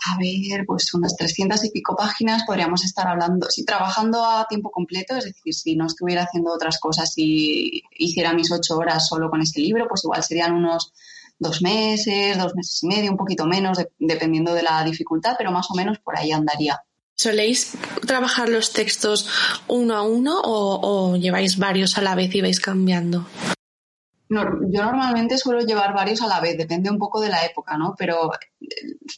A 0.09 0.17
ver, 0.17 0.65
pues 0.65 0.93
unas 0.93 1.15
trescientas 1.15 1.65
y 1.65 1.71
pico 1.71 1.95
páginas 1.95 2.43
podríamos 2.45 2.85
estar 2.85 3.07
hablando, 3.07 3.49
si 3.49 3.65
trabajando 3.65 4.23
a 4.23 4.45
tiempo 4.47 4.71
completo, 4.71 5.17
es 5.17 5.25
decir, 5.25 5.53
si 5.53 5.75
no 5.75 5.87
estuviera 5.87 6.23
haciendo 6.23 6.53
otras 6.53 6.79
cosas 6.79 7.11
y 7.17 7.83
hiciera 7.97 8.33
mis 8.33 8.51
ocho 8.51 8.77
horas 8.77 9.07
solo 9.07 9.29
con 9.29 9.41
ese 9.41 9.59
libro, 9.59 9.87
pues 9.87 10.03
igual 10.03 10.23
serían 10.23 10.53
unos 10.53 10.93
dos 11.39 11.61
meses, 11.61 12.37
dos 12.37 12.55
meses 12.55 12.83
y 12.83 12.87
medio, 12.87 13.11
un 13.11 13.17
poquito 13.17 13.45
menos, 13.45 13.77
dependiendo 13.99 14.53
de 14.53 14.63
la 14.63 14.83
dificultad, 14.83 15.35
pero 15.37 15.51
más 15.51 15.67
o 15.71 15.75
menos 15.75 15.99
por 15.99 16.17
ahí 16.17 16.31
andaría. 16.31 16.81
¿Soléis 17.19 17.71
trabajar 18.05 18.47
los 18.47 18.73
textos 18.73 19.27
uno 19.67 19.95
a 19.95 20.03
uno 20.03 20.39
o, 20.43 21.17
lleváis 21.17 21.57
varios 21.57 21.97
a 21.97 22.03
la 22.03 22.13
vez 22.13 22.35
y 22.35 22.41
vais 22.41 22.59
cambiando? 22.59 23.25
Yo 24.29 24.83
normalmente 24.83 25.37
suelo 25.37 25.61
llevar 25.61 25.93
varios 25.93 26.21
a 26.21 26.27
la 26.27 26.39
vez, 26.39 26.57
depende 26.57 26.89
un 26.89 26.97
poco 26.97 27.21
de 27.21 27.29
la 27.29 27.45
época, 27.45 27.77
¿no? 27.77 27.95
Pero 27.97 28.31
eh, 28.59 28.65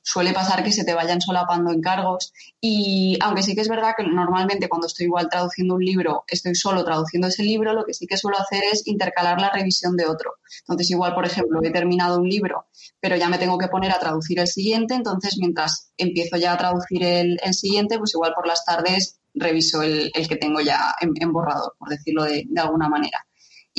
suele 0.04 0.34
pasar 0.34 0.64
que 0.64 0.72
se 0.72 0.84
te 0.84 0.94
vayan 0.94 1.22
solapando 1.22 1.72
encargos 1.72 2.34
y 2.62 3.18
aunque 3.22 3.42
sí 3.42 3.56
que 3.56 3.62
es 3.62 3.70
verdad 3.70 3.94
que 3.98 4.04
normalmente 4.04 4.70
cuando 4.70 4.88
estoy 4.88 5.08
igual 5.08 5.30
traduciendo 5.30 5.76
un 5.76 5.84
libro, 5.84 6.24
estoy 6.28 6.54
solo 6.56 6.84
traduciendo 6.84 7.28
ese 7.28 7.44
libro, 7.44 7.74
lo 7.74 7.86
que 7.86 7.94
sí 7.94 8.06
que 8.06 8.18
suelo 8.18 8.38
hacer 8.38 8.64
es 8.72 8.86
intercalar 8.88 9.42
la 9.42 9.50
revisión 9.52 9.96
de 9.96 10.06
otro. 10.06 10.34
Entonces 10.62 10.92
igual, 10.92 11.16
por 11.16 11.26
ejemplo, 11.26 11.60
he 11.64 11.72
terminado 11.72 12.20
un 12.20 12.30
libro, 12.30 12.66
pero 13.00 13.16
ya 13.16 13.30
me 13.30 13.38
tengo 13.38 13.58
que 13.58 13.68
poner 13.68 13.92
a 13.92 14.00
traducir 14.00 14.40
el 14.40 14.48
siguiente, 14.48 14.94
entonces 14.94 15.38
mientras 15.40 15.92
empiezo 15.98 16.38
ya 16.38 16.54
a 16.54 16.58
traducir 16.58 17.04
el, 17.04 17.40
siguiente, 17.54 17.98
pues 17.98 18.14
igual 18.14 18.34
por 18.36 18.48
las 18.48 18.64
tardes 18.64 19.20
reviso 19.34 19.82
el, 19.82 20.12
que 20.12 20.36
tengo 20.36 20.62
ya 20.62 20.94
en, 21.02 21.34
borrador, 21.34 21.76
por 21.80 21.90
decirlo 21.90 22.24
de 22.24 22.46
alguna 22.58 22.90
manera. 22.90 23.26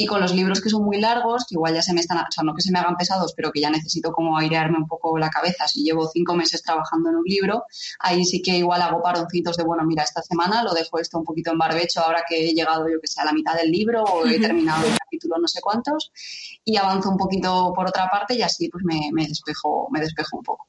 Y 0.00 0.06
con 0.06 0.20
los 0.20 0.34
libros 0.34 0.60
que 0.62 0.70
son 0.70 0.82
muy 0.82 0.98
largos, 0.98 1.44
que 1.46 1.56
igual 1.56 1.74
ya 1.74 1.82
se 1.82 1.92
me 1.92 2.00
están, 2.00 2.18
o 2.18 2.30
sea, 2.30 2.42
no 2.42 2.54
que 2.54 2.62
se 2.62 2.72
me 2.72 2.78
hagan 2.78 2.96
pesados, 2.96 3.34
pero 3.36 3.52
que 3.52 3.60
ya 3.60 3.68
necesito 3.68 4.12
como 4.12 4.38
airearme 4.38 4.78
un 4.78 4.86
poco 4.86 5.18
la 5.18 5.28
cabeza. 5.28 5.68
Si 5.68 5.82
llevo 5.82 6.08
cinco 6.08 6.34
meses 6.34 6.62
trabajando 6.62 7.10
en 7.10 7.16
un 7.16 7.24
libro, 7.24 7.64
ahí 7.98 8.24
sí 8.24 8.40
que 8.40 8.56
igual 8.56 8.80
hago 8.80 9.02
paroncitos 9.02 9.56
de, 9.56 9.64
bueno, 9.64 9.84
mira, 9.84 10.02
esta 10.02 10.22
semana 10.22 10.62
lo 10.62 10.72
dejo 10.72 10.98
esto 10.98 11.18
un 11.18 11.24
poquito 11.24 11.52
en 11.52 11.58
barbecho 11.58 12.00
ahora 12.00 12.24
que 12.26 12.48
he 12.48 12.54
llegado, 12.54 12.88
yo 12.88 12.98
que 13.00 13.06
sé, 13.06 13.20
a 13.20 13.26
la 13.26 13.32
mitad 13.32 13.54
del 13.54 13.70
libro 13.70 14.02
o 14.04 14.26
he 14.26 14.40
terminado 14.40 14.86
el 14.86 14.96
capítulo 14.98 15.36
no 15.38 15.48
sé 15.48 15.60
cuántos 15.60 16.12
y 16.64 16.76
avanzo 16.76 17.10
un 17.10 17.16
poquito 17.16 17.72
por 17.74 17.88
otra 17.88 18.08
parte 18.10 18.34
y 18.34 18.42
así 18.42 18.68
pues 18.68 18.84
me, 18.84 19.10
me 19.12 19.26
despejo, 19.26 19.88
me 19.90 20.00
despejo 20.00 20.38
un 20.38 20.42
poco. 20.42 20.66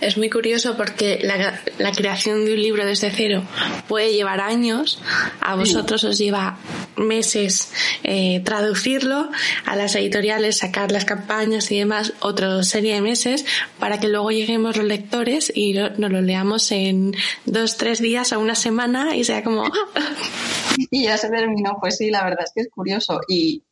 Es 0.00 0.18
muy 0.18 0.28
curioso 0.28 0.76
porque 0.76 1.18
la, 1.22 1.92
creación 1.92 2.44
de 2.44 2.52
un 2.52 2.62
libro 2.62 2.84
desde 2.84 3.10
cero 3.10 3.42
puede 3.88 4.12
llevar 4.12 4.40
años, 4.40 5.00
a 5.40 5.54
vosotros 5.54 6.04
os 6.04 6.18
lleva 6.18 6.58
meses 6.96 7.72
eh, 8.02 8.42
traducirlo, 8.44 9.30
a 9.64 9.76
las 9.76 9.94
editoriales 9.94 10.58
sacar 10.58 10.92
las 10.92 11.06
campañas 11.06 11.70
y 11.70 11.78
demás, 11.78 12.12
otra 12.20 12.62
serie 12.64 12.94
de 12.94 13.00
meses, 13.00 13.46
para 13.78 13.98
que 13.98 14.08
luego 14.08 14.30
lleguemos 14.30 14.76
los 14.76 14.86
lectores 14.86 15.50
y 15.54 15.72
nos 15.72 16.10
lo 16.10 16.20
leamos 16.20 16.70
en 16.70 17.14
dos, 17.46 17.78
tres 17.78 18.00
días 18.00 18.32
o 18.32 18.40
una 18.40 18.54
semana 18.54 19.16
y 19.16 19.24
sea 19.24 19.42
como... 19.42 19.64
y 20.90 21.04
ya 21.04 21.16
se 21.16 21.30
terminó, 21.30 21.78
pues 21.80 21.96
sí, 21.96 22.10
la 22.10 22.24
verdad 22.24 22.44
es 22.44 22.52
que 22.54 22.60
es 22.60 22.68
curioso. 22.68 23.20
Y, 23.26 23.62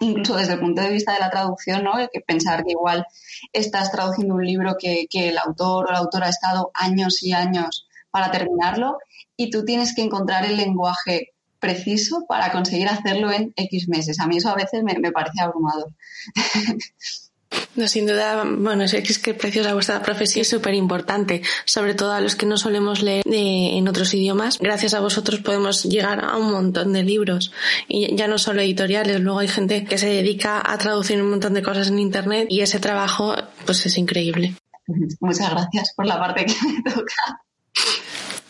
incluso 0.00 0.36
desde 0.36 0.54
el 0.54 0.60
punto 0.60 0.82
de 0.82 0.90
vista 0.90 1.12
de 1.12 1.20
la 1.20 1.30
traducción, 1.30 1.84
¿no? 1.84 1.94
Hay 1.94 2.08
que 2.12 2.20
pensar 2.20 2.64
que 2.64 2.72
igual 2.72 3.06
estás 3.52 3.90
traduciendo 3.90 4.34
un 4.34 4.44
libro 4.44 4.76
que, 4.78 5.06
el 5.12 5.38
autor 5.38 5.86
o 5.88 5.92
la 5.92 5.98
autora 5.98 6.26
ha 6.26 6.30
estado 6.30 6.70
años 6.74 7.22
y 7.22 7.32
años 7.32 7.86
para 8.10 8.30
terminarlo 8.30 8.98
y 9.36 9.50
tú 9.50 9.64
tienes 9.64 9.94
que 9.94 10.02
encontrar 10.02 10.44
el 10.44 10.56
lenguaje 10.56 11.32
preciso 11.58 12.24
para 12.28 12.52
conseguir 12.52 12.88
hacerlo 12.88 13.32
en 13.32 13.52
X 13.56 13.88
meses. 13.88 14.20
A 14.20 14.26
mí 14.26 14.36
eso 14.36 14.50
a 14.50 14.54
veces 14.54 14.82
me, 14.82 14.98
me 14.98 15.12
parece 15.12 15.40
abrumador. 15.40 15.92
No, 17.76 17.88
sin 17.88 18.06
duda, 18.06 18.44
bueno, 18.44 18.84
es 18.84 19.18
que 19.18 19.30
el 19.30 19.36
precio 19.36 19.64
de 19.64 19.72
vuestra 19.72 20.00
profesión 20.02 20.42
es 20.42 20.48
súper 20.48 20.74
importante, 20.74 21.42
sobre 21.64 21.94
todo 21.94 22.12
a 22.12 22.20
los 22.20 22.36
que 22.36 22.46
no 22.46 22.56
solemos 22.56 23.02
leer 23.02 23.24
en 23.26 23.88
otros 23.88 24.14
idiomas. 24.14 24.58
Gracias 24.58 24.94
a 24.94 25.00
vosotros 25.00 25.40
podemos 25.40 25.84
llegar 25.84 26.24
a 26.24 26.36
un 26.36 26.52
montón 26.52 26.92
de 26.92 27.02
libros 27.02 27.52
y 27.88 28.14
ya 28.14 28.28
no 28.28 28.38
solo 28.38 28.60
editoriales, 28.60 29.20
luego 29.20 29.40
hay 29.40 29.48
gente 29.48 29.84
que 29.84 29.98
se 29.98 30.06
dedica 30.06 30.62
a 30.64 30.78
traducir 30.78 31.20
un 31.20 31.30
montón 31.30 31.54
de 31.54 31.62
cosas 31.62 31.88
en 31.88 31.98
Internet 31.98 32.46
y 32.48 32.60
ese 32.60 32.78
trabajo 32.78 33.34
pues 33.66 33.84
es 33.86 33.98
increíble. 33.98 34.54
Muchas 35.20 35.50
gracias 35.50 35.92
por 35.96 36.06
la 36.06 36.18
parte 36.18 36.46
que 36.46 36.54
me 36.66 36.90
toca. 36.90 37.40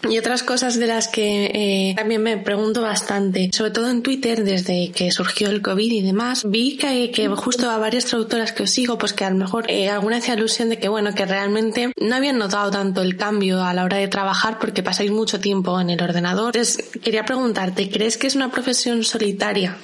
Y 0.08 0.18
otras 0.18 0.42
cosas 0.42 0.78
de 0.78 0.87
las 0.87 1.08
que 1.08 1.46
eh, 1.46 1.94
también 1.96 2.23
me 2.23 2.37
pregunto 2.37 2.82
bastante, 2.82 3.50
sobre 3.52 3.70
todo 3.70 3.88
en 3.88 4.02
Twitter, 4.02 4.44
desde 4.44 4.90
que 4.92 5.11
surgió 5.11 5.49
el 5.49 5.62
COVID 5.62 5.90
y 5.90 6.02
demás, 6.02 6.42
vi 6.44 6.76
que, 6.76 7.28
justo 7.37 7.70
a 7.70 7.78
varias 7.78 8.04
traductoras 8.04 8.52
que 8.52 8.64
os 8.64 8.70
sigo, 8.70 8.99
pues 8.99 9.12
que 9.12 9.25
a 9.25 9.30
lo 9.30 9.37
mejor 9.37 9.70
eh, 9.70 9.88
alguna 9.88 10.18
hacía 10.18 10.34
alusión 10.34 10.68
de 10.68 10.78
que, 10.78 10.88
bueno, 10.88 11.14
que 11.14 11.25
realmente 11.25 11.92
no 11.99 12.14
habían 12.14 12.38
notado 12.38 12.70
tanto 12.70 13.02
el 13.02 13.16
cambio 13.16 13.62
a 13.62 13.73
la 13.73 13.84
hora 13.84 13.96
de 13.96 14.08
trabajar 14.08 14.58
porque 14.58 14.82
pasáis 14.82 15.11
mucho 15.11 15.40
tiempo 15.40 15.80
en 15.80 15.90
el 15.90 16.02
ordenador. 16.02 16.56
Entonces, 16.56 16.90
quería 17.02 17.25
preguntarte, 17.25 17.90
¿crees 17.90 18.18
que 18.18 18.26
es 18.26 18.34
una 18.34 18.50
profesión 18.50 19.04
solitaria? 19.04 19.78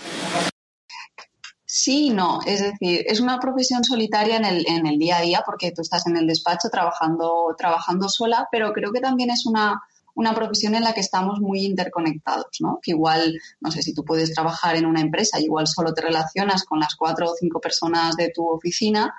Sí 1.64 2.10
no. 2.10 2.40
Es 2.46 2.60
decir, 2.60 3.04
es 3.06 3.20
una 3.20 3.38
profesión 3.38 3.84
solitaria 3.84 4.36
en 4.36 4.44
el, 4.44 4.66
en 4.68 4.86
el 4.86 4.98
día 4.98 5.18
a 5.18 5.20
día 5.22 5.42
porque 5.46 5.70
tú 5.70 5.82
estás 5.82 6.06
en 6.08 6.16
el 6.16 6.26
despacho 6.26 6.68
trabajando, 6.68 7.54
trabajando 7.56 8.08
sola, 8.08 8.48
pero 8.50 8.72
creo 8.72 8.92
que 8.92 9.00
también 9.00 9.30
es 9.30 9.46
una 9.46 9.80
una 10.20 10.34
profesión 10.34 10.74
en 10.74 10.84
la 10.84 10.92
que 10.92 11.00
estamos 11.00 11.40
muy 11.40 11.64
interconectados, 11.64 12.58
¿no? 12.60 12.78
Que 12.82 12.90
igual, 12.90 13.34
no 13.60 13.70
sé, 13.70 13.82
si 13.82 13.94
tú 13.94 14.04
puedes 14.04 14.34
trabajar 14.34 14.76
en 14.76 14.84
una 14.84 15.00
empresa, 15.00 15.40
igual 15.40 15.66
solo 15.66 15.94
te 15.94 16.02
relacionas 16.02 16.64
con 16.64 16.78
las 16.78 16.94
cuatro 16.94 17.30
o 17.30 17.34
cinco 17.34 17.58
personas 17.58 18.16
de 18.16 18.30
tu 18.34 18.46
oficina, 18.46 19.14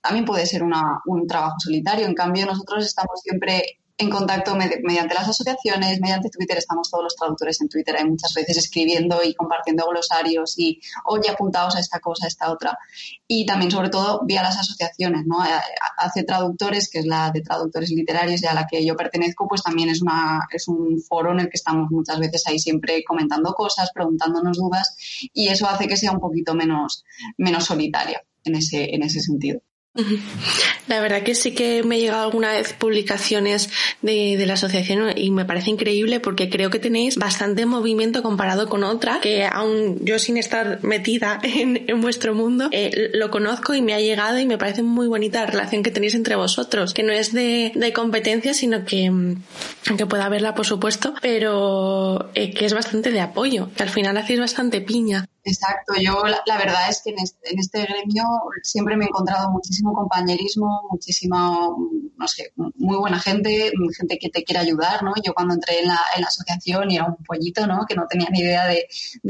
también 0.00 0.24
puede 0.24 0.46
ser 0.46 0.62
un 0.62 1.26
trabajo 1.26 1.56
solitario. 1.58 2.06
En 2.06 2.14
cambio, 2.14 2.46
nosotros 2.46 2.86
estamos 2.86 3.20
siempre 3.22 3.80
en 3.98 4.10
contacto 4.10 4.54
mediante 4.54 5.14
las 5.14 5.28
asociaciones, 5.28 6.00
mediante 6.00 6.28
Twitter, 6.28 6.58
estamos 6.58 6.90
todos 6.90 7.04
los 7.04 7.16
traductores 7.16 7.60
en 7.62 7.68
Twitter, 7.68 7.96
hay 7.96 8.04
muchas 8.04 8.34
veces 8.34 8.58
escribiendo 8.58 9.22
y 9.24 9.34
compartiendo 9.34 9.86
glosarios 9.88 10.58
y, 10.58 10.80
oye, 11.06 11.30
apuntados 11.30 11.76
a 11.76 11.80
esta 11.80 11.98
cosa, 11.98 12.26
a 12.26 12.28
esta 12.28 12.50
otra. 12.50 12.78
Y 13.26 13.46
también, 13.46 13.70
sobre 13.70 13.88
todo, 13.88 14.20
vía 14.24 14.42
las 14.42 14.58
asociaciones, 14.58 15.24
¿no? 15.24 15.42
Eh, 15.44 15.48
hace 15.96 16.24
Traductores, 16.24 16.90
que 16.90 16.98
es 16.98 17.06
la 17.06 17.30
de 17.30 17.40
traductores 17.40 17.90
literarios 17.90 18.42
y 18.42 18.46
a 18.46 18.54
la 18.54 18.66
que 18.66 18.84
yo 18.84 18.96
pertenezco, 18.96 19.48
pues 19.48 19.62
también 19.62 19.88
es, 19.88 20.02
una, 20.02 20.46
es 20.52 20.68
un 20.68 21.00
foro 21.00 21.32
en 21.32 21.40
el 21.40 21.46
que 21.46 21.56
estamos 21.56 21.90
muchas 21.90 22.18
veces 22.18 22.46
ahí 22.46 22.58
siempre 22.58 23.02
comentando 23.02 23.54
cosas, 23.54 23.90
preguntándonos 23.94 24.58
dudas 24.58 24.94
y 25.32 25.48
eso 25.48 25.66
hace 25.68 25.88
que 25.88 25.96
sea 25.96 26.12
un 26.12 26.20
poquito 26.20 26.54
menos, 26.54 27.04
menos 27.38 27.64
solitaria 27.64 28.22
en 28.44 28.56
ese, 28.56 28.94
en 28.94 29.02
ese 29.02 29.20
sentido. 29.20 29.60
La 30.88 31.00
verdad 31.00 31.22
que 31.22 31.34
sí 31.34 31.52
que 31.52 31.82
me 31.82 31.96
he 31.96 32.00
llegado 32.00 32.24
alguna 32.24 32.52
vez 32.52 32.72
publicaciones 32.72 33.70
de, 34.02 34.42
la 34.46 34.54
asociación 34.54 35.16
y 35.16 35.30
me 35.30 35.44
parece 35.44 35.70
increíble 35.70 36.20
porque 36.20 36.48
creo 36.48 36.70
que 36.70 36.78
tenéis 36.78 37.16
bastante 37.16 37.66
movimiento 37.66 38.22
comparado 38.22 38.68
con 38.68 38.84
otra 38.84 39.20
que 39.20 39.44
aún 39.44 39.98
yo 40.04 40.18
sin 40.20 40.36
estar 40.36 40.84
metida 40.84 41.40
en, 41.42 42.00
vuestro 42.00 42.34
mundo 42.34 42.68
eh, 42.70 43.10
lo 43.14 43.30
conozco 43.30 43.74
y 43.74 43.82
me 43.82 43.94
ha 43.94 44.00
llegado 44.00 44.38
y 44.38 44.46
me 44.46 44.58
parece 44.58 44.82
muy 44.82 45.08
bonita 45.08 45.40
la 45.40 45.46
relación 45.46 45.82
que 45.82 45.90
tenéis 45.90 46.14
entre 46.14 46.36
vosotros 46.36 46.94
que 46.94 47.02
no 47.02 47.12
es 47.12 47.32
de, 47.32 47.72
competencia 47.94 48.54
sino 48.54 48.84
que 48.84 49.06
aunque 49.06 50.06
pueda 50.06 50.26
haberla 50.26 50.54
por 50.54 50.66
supuesto 50.66 51.14
pero 51.22 52.30
eh, 52.34 52.52
que 52.52 52.66
es 52.66 52.74
bastante 52.74 53.10
de 53.10 53.20
apoyo 53.20 53.70
que 53.76 53.82
al 53.82 53.90
final 53.90 54.16
hacéis 54.16 54.38
bastante 54.38 54.80
piña 54.80 55.26
Exacto, 55.48 55.94
yo 55.94 56.24
la, 56.24 56.58
verdad 56.58 56.90
es 56.90 57.02
que 57.04 57.10
en 57.10 57.58
este, 57.60 57.82
gremio 57.82 58.24
siempre 58.64 58.96
me 58.96 59.04
he 59.04 59.08
encontrado 59.08 59.48
muchísimo 59.52 59.92
compañerismo, 59.92 60.88
muchísima, 60.90 61.68
no 62.16 62.26
sé, 62.26 62.52
muy 62.56 62.96
buena 62.96 63.20
gente, 63.20 63.70
gente 63.96 64.18
que 64.18 64.28
te 64.28 64.42
quiere 64.42 64.58
ayudar, 64.58 65.04
¿no? 65.04 65.12
Yo 65.24 65.34
cuando 65.34 65.54
entré 65.54 65.82
en 65.82 65.86
la, 65.86 66.00
asociación 66.26 66.90
y 66.90 66.96
era 66.96 67.06
un 67.06 67.14
pollito, 67.24 67.64
¿no? 67.64 67.86
Que 67.88 67.94
no 67.94 68.08
tenía 68.08 68.26
ni 68.28 68.40
idea 68.40 68.66
de, 68.66 68.88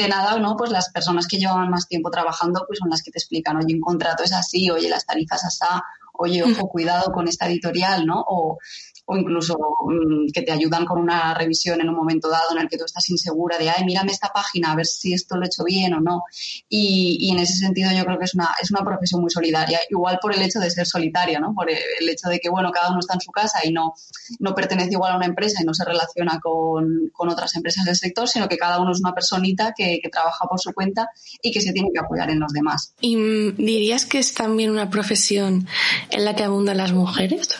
nada, 0.08 0.38
¿no? 0.38 0.56
Pues 0.56 0.70
las 0.70 0.88
personas 0.88 1.26
que 1.26 1.36
llevan 1.36 1.68
más 1.68 1.86
tiempo 1.86 2.10
trabajando, 2.10 2.64
pues 2.66 2.78
son 2.78 2.88
las 2.88 3.02
que 3.02 3.10
te 3.10 3.18
explican, 3.18 3.58
oye, 3.58 3.74
un 3.74 3.82
contrato 3.82 4.24
es 4.24 4.32
así, 4.32 4.70
oye, 4.70 4.88
las 4.88 5.04
tarifas 5.04 5.44
así, 5.44 5.66
oye, 6.14 6.42
ojo, 6.42 6.66
cuidado 6.70 7.12
con 7.12 7.28
esta 7.28 7.46
editorial, 7.46 8.06
¿no? 8.06 8.24
O 8.26 8.56
o 9.06 9.16
incluso 9.16 9.56
mm, 9.56 10.32
que 10.32 10.42
te 10.42 10.52
ayudan 10.52 10.84
con 10.84 11.00
una 11.00 11.32
revisión 11.34 11.80
en 11.80 11.88
un 11.88 11.94
momento 11.94 12.28
dado 12.28 12.52
en 12.52 12.58
el 12.58 12.68
que 12.68 12.76
tú 12.76 12.84
estás 12.84 13.08
insegura 13.08 13.56
de, 13.56 13.70
ay, 13.70 13.84
mírame 13.84 14.12
esta 14.12 14.32
página, 14.32 14.72
a 14.72 14.76
ver 14.76 14.86
si 14.86 15.12
esto 15.14 15.36
lo 15.36 15.44
he 15.44 15.46
hecho 15.46 15.64
bien 15.64 15.94
o 15.94 16.00
no. 16.00 16.22
Y, 16.68 17.30
en 17.30 17.38
ese 17.38 17.54
sentido 17.54 17.90
yo 17.92 18.04
creo 18.04 18.18
que 18.18 18.24
es 18.24 18.34
una, 18.34 18.50
es 18.60 18.70
una 18.70 18.84
profesión 18.84 19.20
muy 19.20 19.30
solidaria, 19.30 19.80
igual 19.90 20.18
por 20.20 20.34
el 20.34 20.42
hecho 20.42 20.58
de 20.58 20.70
ser 20.70 20.86
solitaria, 20.86 21.38
¿no? 21.38 21.54
Por 21.54 21.70
el 21.70 22.08
hecho 22.08 22.28
de 22.28 22.38
que, 22.38 22.48
bueno, 22.48 22.70
cada 22.72 22.90
uno 22.90 23.00
está 23.00 23.14
en 23.14 23.20
su 23.20 23.30
casa 23.30 23.60
y 23.64 23.72
no, 23.72 23.94
no 24.40 24.54
pertenece 24.54 24.92
igual 24.92 25.12
a 25.12 25.16
una 25.16 25.26
empresa 25.26 25.62
y 25.62 25.64
no 25.64 25.74
se 25.74 25.84
relaciona 25.84 26.40
con, 26.40 27.10
con 27.12 27.28
otras 27.28 27.54
empresas 27.54 27.84
del 27.84 27.96
sector, 27.96 28.28
sino 28.28 28.48
que 28.48 28.56
cada 28.56 28.80
uno 28.80 28.92
es 28.92 29.00
una 29.00 29.14
personita 29.14 29.72
que, 29.76 30.00
que 30.02 30.08
trabaja 30.08 30.46
por 30.48 30.60
su 30.60 30.72
cuenta 30.72 31.08
y 31.42 31.52
que 31.52 31.60
se 31.60 31.72
tiene 31.72 31.90
que 31.92 32.00
apoyar 32.00 32.30
en 32.30 32.40
los 32.40 32.52
demás. 32.52 32.94
¿Y 33.00 33.16
mm, 33.16 33.56
dirías 33.56 34.04
que 34.04 34.18
es 34.18 34.34
también 34.34 34.70
una 34.70 34.90
profesión 34.90 35.66
en 36.10 36.24
la 36.24 36.34
que 36.34 36.44
abundan 36.44 36.78
las 36.78 36.92
mujeres? 36.92 37.58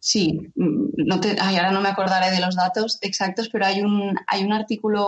Sí, 0.00 0.38
mm, 0.54 1.06
no 1.06 1.20
te, 1.20 1.36
ahora 1.40 1.70
no 1.70 1.80
me 1.80 1.88
acordaré 1.88 2.30
de 2.30 2.40
los 2.40 2.56
datos 2.56 2.98
exactos, 3.00 3.48
pero 3.48 3.66
hay 3.66 3.82
un, 3.82 4.14
hay 4.26 4.44
un 4.44 4.52
artículo, 4.52 5.06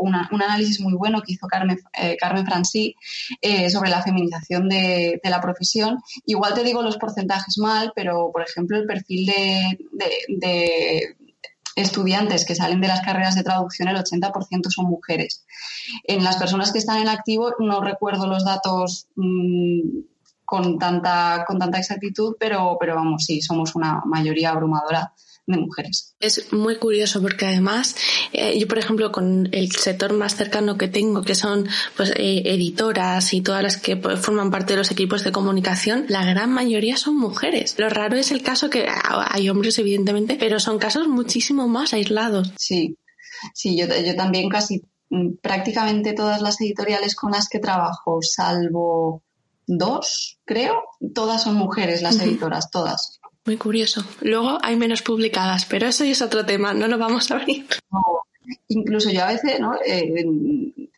un 0.00 0.14
análisis 0.14 0.80
muy 0.80 0.94
bueno 0.94 1.22
que 1.22 1.32
hizo 1.32 1.46
Carmen, 1.46 1.78
eh, 2.00 2.16
Carmen 2.18 2.46
Francí 2.46 2.94
eh, 3.40 3.70
sobre 3.70 3.90
la 3.90 4.02
feminización 4.02 4.68
de, 4.68 5.20
la 5.24 5.40
profesión. 5.40 5.98
Igual 6.26 6.54
te 6.54 6.64
digo 6.64 6.82
los 6.82 6.96
porcentajes 6.96 7.58
mal, 7.58 7.92
pero 7.94 8.30
por 8.32 8.42
ejemplo 8.42 8.76
el 8.76 8.86
perfil 8.86 9.26
de, 9.26 11.16
estudiantes 11.76 12.44
que 12.44 12.54
salen 12.54 12.80
de 12.80 12.88
las 12.88 13.00
carreras 13.00 13.36
de 13.36 13.44
traducción, 13.44 13.88
el 13.88 13.96
80% 13.96 14.70
son 14.70 14.86
mujeres. 14.86 15.46
En 16.04 16.24
las 16.24 16.36
personas 16.36 16.72
que 16.72 16.78
están 16.78 16.98
en 16.98 17.08
activo, 17.08 17.54
no 17.58 17.80
recuerdo 17.80 18.26
los 18.26 18.44
datos 18.44 19.06
mm, 19.14 20.00
con 20.50 20.76
tanta, 20.80 21.44
con 21.46 21.60
tanta 21.60 21.78
exactitud, 21.78 22.34
pero, 22.36 22.76
pero 22.80 22.96
vamos, 22.96 23.24
sí, 23.24 23.40
somos 23.40 23.76
una 23.76 24.02
mayoría 24.04 24.50
abrumadora 24.50 25.12
mujeres. 25.58 26.14
Es 26.20 26.52
muy 26.52 26.76
curioso 26.76 27.20
porque 27.20 27.46
además 27.46 27.96
eh, 28.32 28.58
yo, 28.58 28.68
por 28.68 28.78
ejemplo, 28.78 29.10
con 29.10 29.48
el 29.52 29.70
sector 29.72 30.12
más 30.12 30.36
cercano 30.36 30.76
que 30.78 30.88
tengo, 30.88 31.22
que 31.22 31.34
son 31.34 31.68
pues 31.96 32.10
eh, 32.16 32.42
editoras 32.46 33.32
y 33.32 33.40
todas 33.40 33.62
las 33.62 33.76
que 33.76 33.96
pues, 33.96 34.20
forman 34.20 34.50
parte 34.50 34.74
de 34.74 34.78
los 34.78 34.90
equipos 34.90 35.24
de 35.24 35.32
comunicación, 35.32 36.06
la 36.08 36.24
gran 36.24 36.52
mayoría 36.52 36.96
son 36.96 37.16
mujeres. 37.16 37.74
Lo 37.78 37.88
raro 37.88 38.16
es 38.16 38.30
el 38.30 38.42
caso 38.42 38.70
que 38.70 38.86
hay 38.88 39.48
hombres, 39.48 39.78
evidentemente, 39.78 40.36
pero 40.38 40.60
son 40.60 40.78
casos 40.78 41.08
muchísimo 41.08 41.68
más 41.68 41.92
aislados. 41.92 42.52
Sí, 42.56 42.96
sí, 43.54 43.76
yo, 43.76 43.86
yo 43.86 44.14
también 44.16 44.48
casi 44.48 44.82
mm, 45.10 45.36
prácticamente 45.42 46.12
todas 46.12 46.42
las 46.42 46.60
editoriales 46.60 47.14
con 47.14 47.32
las 47.32 47.48
que 47.48 47.58
trabajo, 47.58 48.20
salvo 48.22 49.22
dos, 49.78 50.38
creo, 50.44 50.82
todas 51.14 51.42
son 51.42 51.54
mujeres 51.54 52.02
las 52.02 52.18
editoras, 52.20 52.70
todas. 52.70 53.20
Muy 53.46 53.56
curioso. 53.56 54.04
Luego 54.20 54.58
hay 54.62 54.76
menos 54.76 55.02
publicadas, 55.02 55.64
pero 55.64 55.86
eso 55.86 56.04
es 56.04 56.20
otro 56.22 56.44
tema, 56.44 56.74
no 56.74 56.88
lo 56.88 56.98
vamos 56.98 57.30
a 57.30 57.36
abrir. 57.36 57.66
incluso 58.68 59.10
yo 59.10 59.22
a 59.22 59.28
veces, 59.28 59.60
¿no? 59.60 59.74
Eh, 59.84 60.26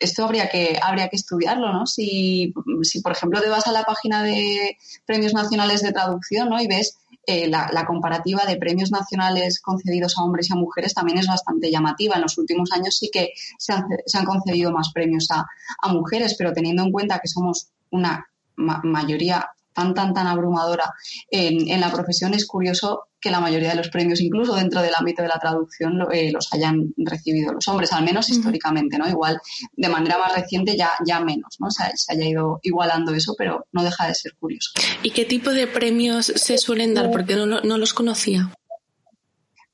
esto 0.00 0.24
habría 0.24 0.48
que, 0.48 0.78
habría 0.82 1.08
que 1.08 1.16
estudiarlo, 1.16 1.72
¿no? 1.72 1.86
Si, 1.86 2.52
si, 2.82 3.00
por 3.00 3.12
ejemplo, 3.12 3.40
te 3.40 3.48
vas 3.48 3.66
a 3.66 3.72
la 3.72 3.84
página 3.84 4.22
de 4.24 4.76
Premios 5.06 5.34
Nacionales 5.34 5.82
de 5.82 5.92
Traducción, 5.92 6.48
¿no? 6.48 6.60
Y 6.60 6.66
ves 6.66 6.98
eh, 7.26 7.48
la, 7.48 7.86
comparativa 7.86 8.44
de 8.44 8.56
premios 8.56 8.90
nacionales 8.90 9.60
concedidos 9.60 10.18
a 10.18 10.24
hombres 10.24 10.50
y 10.50 10.52
a 10.54 10.56
mujeres 10.56 10.92
también 10.92 11.18
es 11.18 11.28
bastante 11.28 11.70
llamativa. 11.70 12.16
En 12.16 12.22
los 12.22 12.36
últimos 12.36 12.72
años 12.72 12.96
sí 12.98 13.10
que 13.12 13.32
se 13.58 13.72
han, 13.72 13.84
se 14.04 14.18
han 14.18 14.24
concedido 14.24 14.72
más 14.72 14.90
premios 14.92 15.30
a, 15.30 15.46
a, 15.82 15.92
mujeres, 15.92 16.34
pero 16.36 16.52
teniendo 16.52 16.82
en 16.82 16.90
cuenta 16.90 17.20
que 17.20 17.28
somos 17.28 17.68
una 17.90 18.26
mayoría 18.56 19.48
tan, 19.72 19.94
tan, 19.94 20.12
tan 20.12 20.26
abrumadora 20.26 20.92
en, 21.30 21.68
en, 21.68 21.80
la 21.80 21.90
profesión, 21.90 22.34
es 22.34 22.46
curioso 22.46 23.08
que 23.20 23.30
la 23.30 23.40
mayoría 23.40 23.70
de 23.70 23.76
los 23.76 23.88
premios, 23.88 24.20
incluso 24.20 24.54
dentro 24.54 24.82
del 24.82 24.94
ámbito 24.94 25.22
de 25.22 25.28
la 25.28 25.38
traducción, 25.38 26.06
eh, 26.12 26.32
los 26.32 26.52
hayan 26.52 26.92
recibido 26.96 27.52
los 27.52 27.66
hombres, 27.68 27.92
al 27.92 28.04
menos 28.04 28.28
históricamente, 28.28 28.98
¿no? 28.98 29.08
Igual 29.08 29.38
de 29.76 29.88
manera 29.88 30.18
más 30.18 30.34
reciente 30.34 30.76
ya, 30.76 30.90
ya 31.06 31.20
menos, 31.20 31.56
¿no? 31.60 31.70
se 31.70 31.84
haya 32.08 32.28
ido 32.28 32.58
igualando 32.62 33.14
eso, 33.14 33.34
pero 33.38 33.66
no 33.72 33.84
deja 33.84 34.08
de 34.08 34.14
ser 34.14 34.34
curioso. 34.34 34.72
¿Y 35.02 35.12
qué 35.12 35.24
tipo 35.24 35.50
de 35.50 35.68
premios 35.68 36.26
se 36.26 36.58
suelen 36.58 36.94
dar? 36.94 37.10
Porque 37.10 37.36
no, 37.36 37.46
no 37.46 37.78
los 37.78 37.94
conocía 37.94 38.52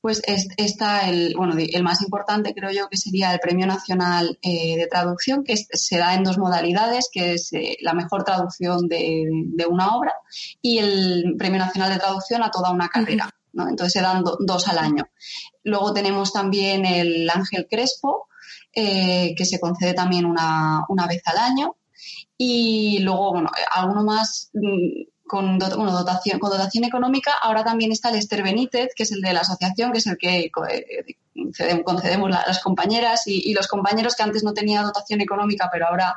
pues 0.08 0.22
está 0.56 1.10
el, 1.10 1.34
bueno, 1.36 1.54
el 1.58 1.82
más 1.82 2.00
importante 2.00 2.54
creo 2.54 2.70
yo 2.70 2.88
que 2.88 2.96
sería 2.96 3.30
el 3.34 3.40
Premio 3.40 3.66
Nacional 3.66 4.38
eh, 4.40 4.78
de 4.78 4.86
Traducción, 4.86 5.44
que 5.44 5.54
se 5.54 5.98
da 5.98 6.14
en 6.14 6.24
dos 6.24 6.38
modalidades, 6.38 7.10
que 7.12 7.34
es 7.34 7.52
eh, 7.52 7.76
la 7.82 7.92
mejor 7.92 8.24
traducción 8.24 8.88
de, 8.88 9.26
una 9.68 9.94
obra 9.94 10.14
y 10.62 10.78
el 10.78 11.34
Premio 11.36 11.58
Nacional 11.58 11.92
de 11.92 11.98
Traducción 11.98 12.42
a 12.42 12.50
toda 12.50 12.70
una 12.70 12.88
carrera. 12.88 13.28
¿no? 13.52 13.68
Entonces 13.68 13.92
se 13.92 14.00
dan 14.00 14.24
dos 14.24 14.68
al 14.68 14.78
año. 14.78 15.04
Luego 15.62 15.92
tenemos 15.92 16.32
también 16.32 16.86
el 16.86 17.28
Ángel 17.28 17.66
Crespo, 17.68 18.28
eh, 18.72 19.34
que 19.36 19.44
se 19.44 19.60
concede 19.60 19.92
también 19.92 20.24
una, 20.24 20.86
una 20.88 21.06
vez 21.06 21.20
al 21.26 21.36
año. 21.36 21.76
Y 22.38 23.00
luego, 23.00 23.32
bueno, 23.32 23.50
alguno 23.74 24.04
más 24.04 24.50
con, 25.28 25.58
dotación, 25.58 26.40
con 26.40 26.50
dotación 26.50 26.85
económica. 26.85 27.32
Ahora 27.40 27.62
también 27.62 27.92
está 27.92 28.08
el 28.08 28.16
Esther 28.16 28.42
Benítez, 28.42 28.88
que 28.97 29.04
es 29.04 29.12
el 29.12 29.20
de 29.20 29.32
la 29.32 29.40
asociación, 29.40 29.92
que 29.92 29.99
es 29.99 30.06
el 30.08 30.18
que 30.18 30.50
eh, 30.50 31.82
concedemos 31.85 32.30
las 32.30 32.61
compañeras 32.61 33.23
y, 33.26 33.54
los 33.54 33.68
compañeros 33.68 34.16
que 34.16 34.25
antes 34.25 34.42
no 34.42 34.52
tenía 34.52 34.82
dotación 34.82 35.20
económica, 35.20 35.68
pero 35.70 35.87
ahora, 35.87 36.16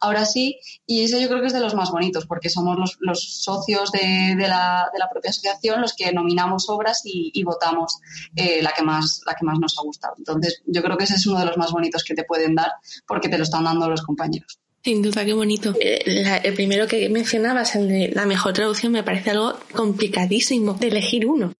ahora 0.00 0.24
sí. 0.24 0.58
Y 0.86 1.04
ese 1.04 1.20
yo 1.20 1.28
creo 1.28 1.40
que 1.40 1.48
es 1.48 1.52
de 1.52 1.60
los 1.60 1.74
más 1.74 1.90
bonitos, 1.90 2.24
porque 2.26 2.48
somos 2.48 2.96
los, 3.00 3.42
socios 3.42 3.92
de, 3.92 4.36
la, 4.38 4.88
propia 5.10 5.30
asociación 5.30 5.82
los 5.82 5.94
que 5.94 6.12
nominamos 6.12 6.70
obras 6.70 7.02
y, 7.04 7.42
votamos 7.44 7.98
eh, 8.36 8.62
la, 8.62 8.72
que 8.72 8.82
más, 8.82 9.20
la 9.26 9.34
que 9.34 9.44
más 9.44 9.58
nos 9.58 9.78
ha 9.78 9.82
gustado. 9.82 10.14
Entonces, 10.16 10.62
yo 10.66 10.82
creo 10.82 10.96
que 10.96 11.04
ese 11.04 11.16
es 11.16 11.26
uno 11.26 11.40
de 11.40 11.46
los 11.46 11.58
más 11.58 11.72
bonitos 11.72 12.04
que 12.04 12.14
te 12.14 12.24
pueden 12.24 12.54
dar, 12.54 12.72
porque 13.06 13.28
te 13.28 13.36
lo 13.36 13.44
están 13.44 13.64
dando 13.64 13.90
los 13.90 14.02
compañeros. 14.02 14.61
Sin 14.84 15.00
duda, 15.00 15.24
qué 15.24 15.32
bonito. 15.32 15.74
Eh, 15.80 16.24
el 16.42 16.54
primero 16.54 16.88
que 16.88 17.08
mencionabas, 17.08 17.76
el 17.76 17.88
de 17.88 18.08
la 18.08 18.26
mejor 18.26 18.52
traducción, 18.52 18.92
me 18.92 19.04
parece 19.04 19.30
algo 19.30 19.58
complicadísimo 19.72 20.74
de 20.74 20.88
elegir 20.88 21.26
uno. 21.26 21.54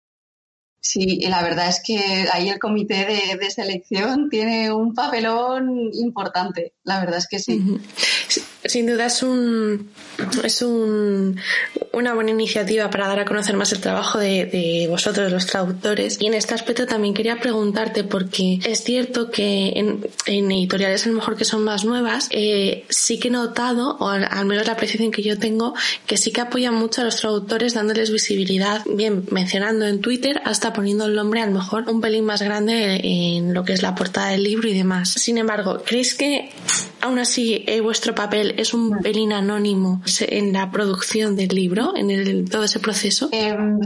Sí, 0.81 1.21
y 1.21 1.29
la 1.29 1.43
verdad 1.45 1.69
es 1.69 1.81
que 1.87 2.27
ahí 2.33 2.49
el 2.49 2.59
comité 2.59 3.07
de, 3.39 3.51
selección 3.51 4.29
tiene 4.29 4.73
un 4.73 4.95
papelón 4.95 5.91
importante. 5.93 6.75
La 6.83 6.99
verdad 6.99 7.19
es 7.19 7.29
que 7.29 7.39
sí. 7.39 7.63
Sin 8.65 8.87
duda 8.87 9.07
es 9.07 9.23
un 9.23 9.91
es 10.45 10.63
un, 10.63 11.37
una 11.93 12.15
buena 12.15 12.31
iniciativa 12.31 12.91
para 12.91 13.09
dar 13.09 13.21
a 13.21 13.25
conocer 13.25 13.57
más 13.57 13.73
el 13.73 13.81
trabajo 13.81 14.19
de, 14.19 14.87
vosotros, 14.89 15.31
los 15.33 15.47
traductores. 15.47 16.19
Y 16.21 16.27
en 16.27 16.35
este 16.35 16.55
aspecto 16.55 16.87
también 16.87 17.15
quería 17.15 17.39
preguntarte, 17.41 18.05
porque 18.05 18.61
es 18.65 18.85
cierto 18.85 19.31
que 19.31 19.73
en, 19.75 20.51
editoriales 20.51 21.07
a 21.07 21.09
lo 21.09 21.17
mejor 21.17 21.37
que 21.37 21.45
son 21.45 21.65
más 21.65 21.85
nuevas, 21.85 22.29
eh, 22.31 22.85
sí 22.89 23.19
que 23.19 23.29
he 23.29 23.31
notado, 23.31 23.97
o 23.99 24.09
al, 24.09 24.47
menos 24.47 24.67
la 24.67 24.75
apreciación 24.75 25.11
que 25.11 25.23
yo 25.23 25.39
tengo, 25.39 25.75
que 26.07 26.17
sí 26.17 26.31
que 26.31 26.41
apoyan 26.41 26.75
mucho 26.75 27.01
a 27.01 27.05
los 27.05 27.17
traductores 27.17 27.75
dándoles 27.75 28.11
visibilidad, 28.11 28.83
bien 28.87 29.25
mencionando 29.31 29.87
en 29.87 30.01
Twitter, 30.01 30.41
hasta 30.45 30.73
poniendo 30.73 31.07
el 31.07 31.15
nombre 31.15 31.41
a 31.41 31.47
lo 31.47 31.53
mejor 31.53 31.89
un 31.89 32.01
pelín 32.01 32.25
más 32.25 32.43
grande 32.43 33.01
en 33.03 33.55
lo 33.55 33.65
que 33.65 33.73
es 33.73 33.83
la 33.83 33.95
portada 33.95 34.29
del 34.29 34.45
libro 34.45 34.69
y 34.69 34.75
demás. 34.75 35.11
Sin 35.11 35.39
embargo, 35.39 35.83
¿creéis 35.85 36.15
que 36.15 36.51
aún 37.01 37.19
así 37.19 37.65
eh, 37.67 37.81
vuestro 37.81 38.15
papel 38.15 38.52
es 38.57 38.75
un 38.75 38.99
pelín 39.01 39.33
anónimo 39.33 40.03
en 40.21 40.53
la 40.53 40.71
producción 40.71 41.37
del 41.37 41.49
libro, 41.49 41.97
en 41.97 42.11
el, 42.11 42.49
todo 42.51 42.65
ese 42.65 42.81
proceso? 42.81 43.29
Em, 43.33 43.79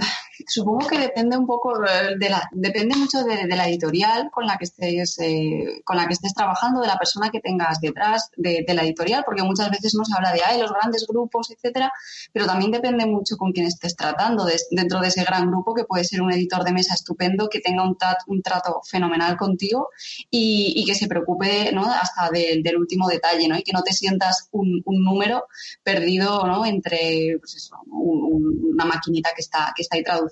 supongo 0.47 0.87
que 0.87 0.99
depende 0.99 1.37
un 1.37 1.47
poco 1.47 1.79
de 1.79 2.29
la, 2.29 2.49
depende 2.53 2.97
mucho 2.97 3.25
de, 3.25 3.47
la 3.47 3.69
editorial 3.69 4.31
con 4.31 4.47
la 4.47 4.57
que 4.57 4.65
estés, 4.65 5.19
eh, 5.21 5.81
con 5.85 5.97
la 5.97 6.07
que 6.07 6.15
estés 6.15 6.35
trabajando, 6.35 6.81
de 6.81 6.89
la 6.89 6.99
persona 6.99 7.31
que 7.31 7.41
tengas 7.41 7.81
detrás 7.81 8.31
de, 8.37 8.65
la 8.69 8.83
editorial, 8.83 9.23
porque 9.25 9.43
muchas 9.43 9.71
veces 9.71 9.95
no 9.95 10.05
se 10.05 10.15
habla 10.15 10.33
de 10.33 10.63
los 10.63 10.73
grandes 10.73 11.07
grupos, 11.07 11.51
etcétera, 11.51 11.93
pero 12.33 12.47
también 12.47 12.71
depende 12.71 13.07
mucho 13.07 13.37
con 13.37 13.53
quién 13.53 13.67
estés 13.67 13.97
tratando 13.97 14.47
dentro 14.71 15.01
de 15.01 15.09
ese 15.09 15.25
gran 15.25 15.51
grupo 15.51 15.75
que 15.75 15.85
puede 15.85 16.05
ser 16.05 16.23
un 16.23 16.33
editor 16.33 16.65
de 16.65 16.73
mesa 16.73 16.95
estupendo 16.95 17.49
que 17.49 17.61
tenga 17.61 17.83
un, 17.83 17.97
un 18.27 18.43
trato 18.43 18.81
fenomenal 18.85 19.37
contigo 19.37 19.89
y, 20.31 20.85
que 20.87 20.95
se 20.95 21.09
preocupe 21.09 21.73
hasta 21.77 22.31
del 22.31 22.77
último 22.77 23.09
detalle, 23.09 23.49
¿no? 23.49 23.59
Y 23.59 23.63
que 23.63 23.73
no 23.73 23.83
te 23.83 23.93
sientas 23.93 24.49
un, 24.53 24.83
número 24.87 25.45
perdido, 25.83 26.47
¿no? 26.47 26.65
Entre 26.65 27.37
pues 27.41 27.71
una 27.87 28.85
maquinita 28.85 29.31
que 29.35 29.43
está, 29.43 29.73
que 29.75 29.83
está 29.83 29.97
ahí 29.97 30.05
traduciendo 30.05 30.26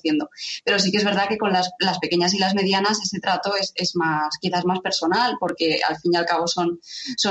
pero 0.64 0.78
sí 0.78 0.90
que 0.90 0.98
es 0.98 1.04
verdad 1.04 1.28
que 1.28 1.38
con 1.38 1.52
las, 1.52 1.70
pequeñas 2.00 2.34
y 2.34 2.38
las 2.38 2.54
medianas 2.54 3.00
ese 3.02 3.20
trato 3.20 3.52
es, 3.56 3.96
más, 3.96 4.36
quizás 4.40 4.64
más 4.64 4.80
personal, 4.80 5.36
porque 5.38 5.80
al 5.86 5.96
fin 5.96 6.12
y 6.14 6.16
al 6.16 6.26
cabo 6.26 6.46
son, 6.46 6.80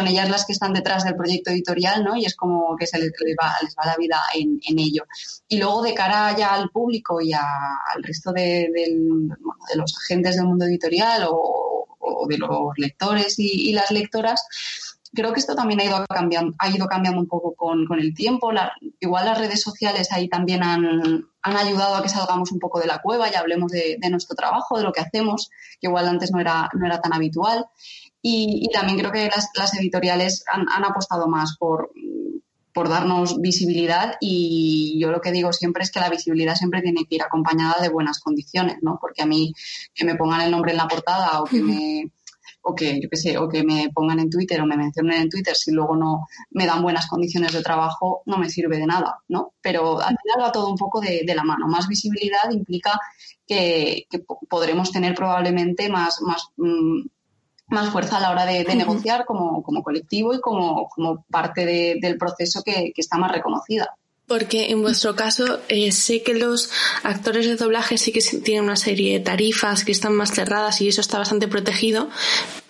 ellas 0.08 0.30
las 0.30 0.46
que 0.46 0.54
están 0.54 0.74
detrás 0.74 1.04
del 1.04 1.16
proyecto 1.16 1.52
editorial, 1.52 2.04
¿no? 2.04 2.16
Y 2.16 2.26
es 2.26 2.36
como 2.36 2.76
que 2.78 2.88
se 2.88 3.00
les, 3.00 3.12
va, 3.42 3.52
la 3.86 3.96
vida 3.98 4.22
en, 4.34 4.60
ello. 4.80 5.06
Y 5.48 5.58
luego 5.58 5.82
de 5.82 5.94
cara 5.94 6.36
ya 6.36 6.54
al 6.54 6.70
público 6.70 7.22
y 7.22 7.34
al 7.34 8.04
resto 8.04 8.32
de, 8.32 8.70
los 9.76 9.96
agentes 9.98 10.36
del 10.36 10.46
mundo 10.46 10.66
editorial 10.66 11.26
o, 11.30 11.88
de 12.28 12.38
los 12.38 12.74
lectores 12.78 13.36
y 13.38 13.72
las 13.74 13.92
lectoras, 13.92 14.42
creo 15.14 15.32
que 15.34 15.40
esto 15.40 15.56
también 15.56 15.80
ha 15.80 15.86
ido 15.86 16.06
cambiando, 16.08 16.56
ha 16.58 16.70
ido 16.70 16.88
cambiando 16.88 17.22
un 17.22 17.28
poco 17.28 17.54
con, 17.56 17.88
el 18.00 18.14
tiempo. 18.14 18.52
igual 19.00 19.26
las 19.26 19.38
redes 19.38 19.62
sociales 19.62 20.12
ahí 20.12 20.28
también 20.28 20.64
han, 20.64 21.28
ayudado 21.42 21.96
a 21.96 22.02
que 22.02 22.10
salgamos 22.10 22.52
un 22.52 22.60
poco 22.60 22.80
de 22.80 22.88
la 22.88 23.02
cueva 23.02 23.30
y 23.30 23.36
hablemos 23.36 23.72
de, 23.72 23.98
nuestro 24.10 24.36
trabajo, 24.36 24.78
de 24.78 24.84
lo 24.84 24.92
que 24.92 25.02
hacemos, 25.02 25.50
que 25.80 25.88
igual 25.88 26.08
antes 26.08 26.32
no 26.32 26.40
era, 26.40 26.70
no 26.74 26.86
era 26.86 27.00
tan 27.00 27.14
habitual. 27.14 27.66
Y, 28.22 28.70
también 28.72 28.98
creo 28.98 29.12
que 29.12 29.30
las, 29.56 29.74
editoriales 29.78 30.46
han, 30.52 30.86
apostado 30.86 31.28
más 31.28 31.58
por, 31.60 31.92
por 32.74 32.90
darnos 32.90 33.40
visibilidad 33.42 34.16
y 34.22 34.98
yo 35.00 35.12
lo 35.12 35.20
que 35.20 35.34
digo 35.34 35.52
siempre 35.52 35.84
es 35.84 35.92
que 35.92 36.00
la 36.00 36.10
visibilidad 36.10 36.56
siempre 36.56 36.82
tiene 36.82 37.06
que 37.06 37.16
ir 37.16 37.22
acompañada 37.22 37.82
de 37.82 37.90
buenas 37.90 38.20
condiciones, 38.20 38.78
¿no? 38.82 38.98
Porque 39.00 39.22
a 39.22 39.26
mí 39.26 39.54
que 39.94 40.06
me 40.06 40.16
pongan 40.16 40.42
el 40.42 40.52
nombre 40.52 40.72
en 40.72 40.78
la 40.78 40.88
portada 40.88 41.42
o 41.42 41.44
que 41.44 41.62
me 41.62 42.12
o 42.64 42.74
que, 42.74 43.00
yo 43.02 43.10
qué 43.10 43.18
sé, 43.18 43.38
o 43.38 43.50
que 43.50 43.64
me 43.64 43.90
pongan 43.94 44.20
en 44.20 44.30
Twitter 44.30 44.62
o 44.62 44.66
me 44.66 44.78
mencionen 44.78 45.22
en 45.22 45.30
Twitter, 45.30 45.56
si 45.56 45.72
luego 45.72 45.96
no 45.96 46.28
me 46.52 46.66
dan 46.66 46.82
buenas 46.82 47.08
condiciones 47.08 47.52
de 47.52 47.62
trabajo, 47.62 48.24
no 48.26 48.38
me 48.38 48.50
sirve 48.50 48.78
de 48.78 48.86
nada, 48.86 49.20
¿no? 49.28 49.54
Pero 49.62 50.00
al 50.00 50.18
final 50.22 50.42
va 50.42 50.52
todo 50.52 50.70
un 50.70 50.78
poco 50.78 51.02
de, 51.02 51.24
la 51.36 51.44
mano. 51.44 51.68
Más 51.68 51.88
visibilidad 51.88 52.50
implica 52.52 53.00
que, 53.46 54.08
podremos 54.50 54.92
tener 54.92 55.14
probablemente 55.14 55.90
más, 55.90 56.22
más, 56.22 56.48
mm, 56.58 57.02
más 57.68 57.90
fuerza 57.90 58.18
a 58.18 58.22
la 58.22 58.32
hora 58.32 58.46
de, 58.46 58.64
negociar 58.76 59.26
como, 59.26 59.62
como, 59.62 59.84
colectivo 59.84 60.34
y 60.34 60.40
como, 60.40 60.88
como 60.88 61.26
parte 61.30 61.66
del 62.00 62.18
proceso 62.18 62.62
que, 62.64 62.92
que 62.94 63.02
está 63.02 63.18
más 63.18 63.32
reconocida. 63.32 63.90
Porque 64.34 64.72
en 64.72 64.82
vuestro 64.82 65.16
caso 65.16 65.60
eh, 65.70 65.92
sé 65.92 66.24
que 66.24 66.34
los 66.34 66.72
actores 67.04 67.46
de 67.46 67.56
doblaje 67.56 68.00
sí 68.00 68.12
que 68.12 68.20
tienen 68.44 68.64
una 68.64 68.76
serie 68.76 69.20
de 69.20 69.24
tarifas 69.24 69.86
que 69.86 69.92
están 69.92 70.14
más 70.14 70.32
cerradas 70.32 70.82
y 70.82 70.88
eso 70.88 71.02
está 71.02 71.20
bastante 71.20 71.48
protegido, 71.48 72.10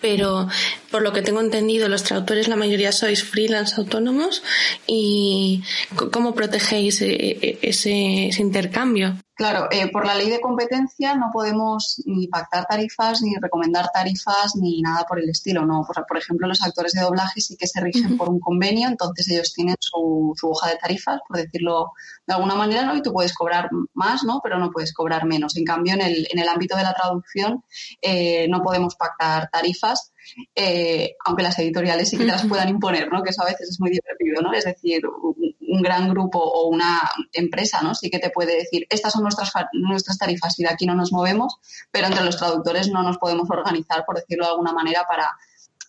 pero 0.04 0.48
por 0.90 1.00
lo 1.00 1.14
que 1.14 1.22
tengo 1.22 1.40
entendido 1.40 1.88
los 1.88 2.02
traductores 2.02 2.46
la 2.46 2.56
mayoría 2.56 2.92
sois 2.92 3.24
freelance 3.24 3.72
autónomos 3.80 4.42
y 4.86 5.64
¿cómo 6.12 6.34
protegéis 6.34 7.00
eh, 7.00 7.08
eh, 7.08 7.58
ese, 7.62 8.28
ese 8.28 8.42
intercambio? 8.42 9.16
Claro, 9.36 9.66
eh, 9.72 9.90
por 9.90 10.06
la 10.06 10.14
ley 10.14 10.30
de 10.30 10.40
competencia 10.40 11.16
no 11.16 11.30
podemos 11.32 12.00
ni 12.06 12.28
pactar 12.28 12.66
tarifas, 12.66 13.20
ni 13.20 13.34
recomendar 13.34 13.88
tarifas, 13.92 14.54
ni 14.54 14.80
nada 14.80 15.04
por 15.08 15.18
el 15.18 15.28
estilo. 15.28 15.66
No, 15.66 15.84
por, 15.84 16.06
por 16.06 16.18
ejemplo, 16.18 16.46
los 16.46 16.62
actores 16.62 16.92
de 16.92 17.00
doblaje 17.00 17.40
sí 17.40 17.56
que 17.56 17.66
se 17.66 17.80
rigen 17.80 18.16
por 18.16 18.28
un 18.28 18.38
convenio, 18.38 18.86
entonces 18.86 19.28
ellos 19.28 19.52
tienen 19.52 19.74
su, 19.80 20.34
su, 20.36 20.50
hoja 20.50 20.70
de 20.70 20.76
tarifas, 20.76 21.20
por 21.26 21.38
decirlo 21.38 21.90
de 22.28 22.34
alguna 22.34 22.54
manera, 22.54 22.84
¿no? 22.84 22.94
Y 22.94 23.02
tú 23.02 23.12
puedes 23.12 23.34
cobrar 23.34 23.70
más, 23.94 24.22
¿no? 24.22 24.40
Pero 24.40 24.58
no 24.60 24.70
puedes 24.70 24.92
cobrar 24.92 25.26
menos. 25.26 25.56
En 25.56 25.64
cambio, 25.64 25.94
en 25.94 26.02
el, 26.02 26.28
en 26.30 26.38
el 26.38 26.48
ámbito 26.48 26.76
de 26.76 26.84
la 26.84 26.94
traducción 26.94 27.64
eh, 28.02 28.46
no 28.48 28.62
podemos 28.62 28.94
pactar 28.94 29.50
tarifas 29.50 29.93
eh, 30.54 31.16
aunque 31.24 31.42
las 31.42 31.58
editoriales 31.58 32.08
sí 32.08 32.16
que 32.16 32.24
te 32.24 32.32
las 32.32 32.46
puedan 32.46 32.68
imponer, 32.68 33.10
¿no? 33.10 33.22
Que 33.22 33.30
eso 33.30 33.42
a 33.42 33.46
veces 33.46 33.70
es 33.70 33.80
muy 33.80 33.90
divertido, 33.90 34.42
¿no? 34.42 34.52
Es 34.52 34.64
decir, 34.64 35.02
un, 35.06 35.82
gran 35.82 36.08
grupo 36.08 36.38
o 36.38 36.68
una 36.68 37.00
empresa, 37.32 37.82
¿no? 37.82 37.94
Sí 37.94 38.08
que 38.08 38.20
te 38.20 38.30
puede 38.30 38.56
decir, 38.56 38.86
estas 38.90 39.12
son 39.12 39.22
nuestras, 39.22 39.52
nuestras 39.72 40.18
tarifas 40.18 40.58
y 40.58 40.62
de 40.62 40.70
aquí 40.70 40.86
no 40.86 40.94
nos 40.94 41.12
movemos, 41.12 41.56
pero 41.90 42.06
entre 42.06 42.24
los 42.24 42.36
traductores 42.36 42.88
no 42.88 43.02
nos 43.02 43.18
podemos 43.18 43.50
organizar, 43.50 44.04
por 44.06 44.16
decirlo 44.16 44.44
de 44.44 44.52
alguna 44.52 44.72
manera, 44.72 45.04
para 45.08 45.36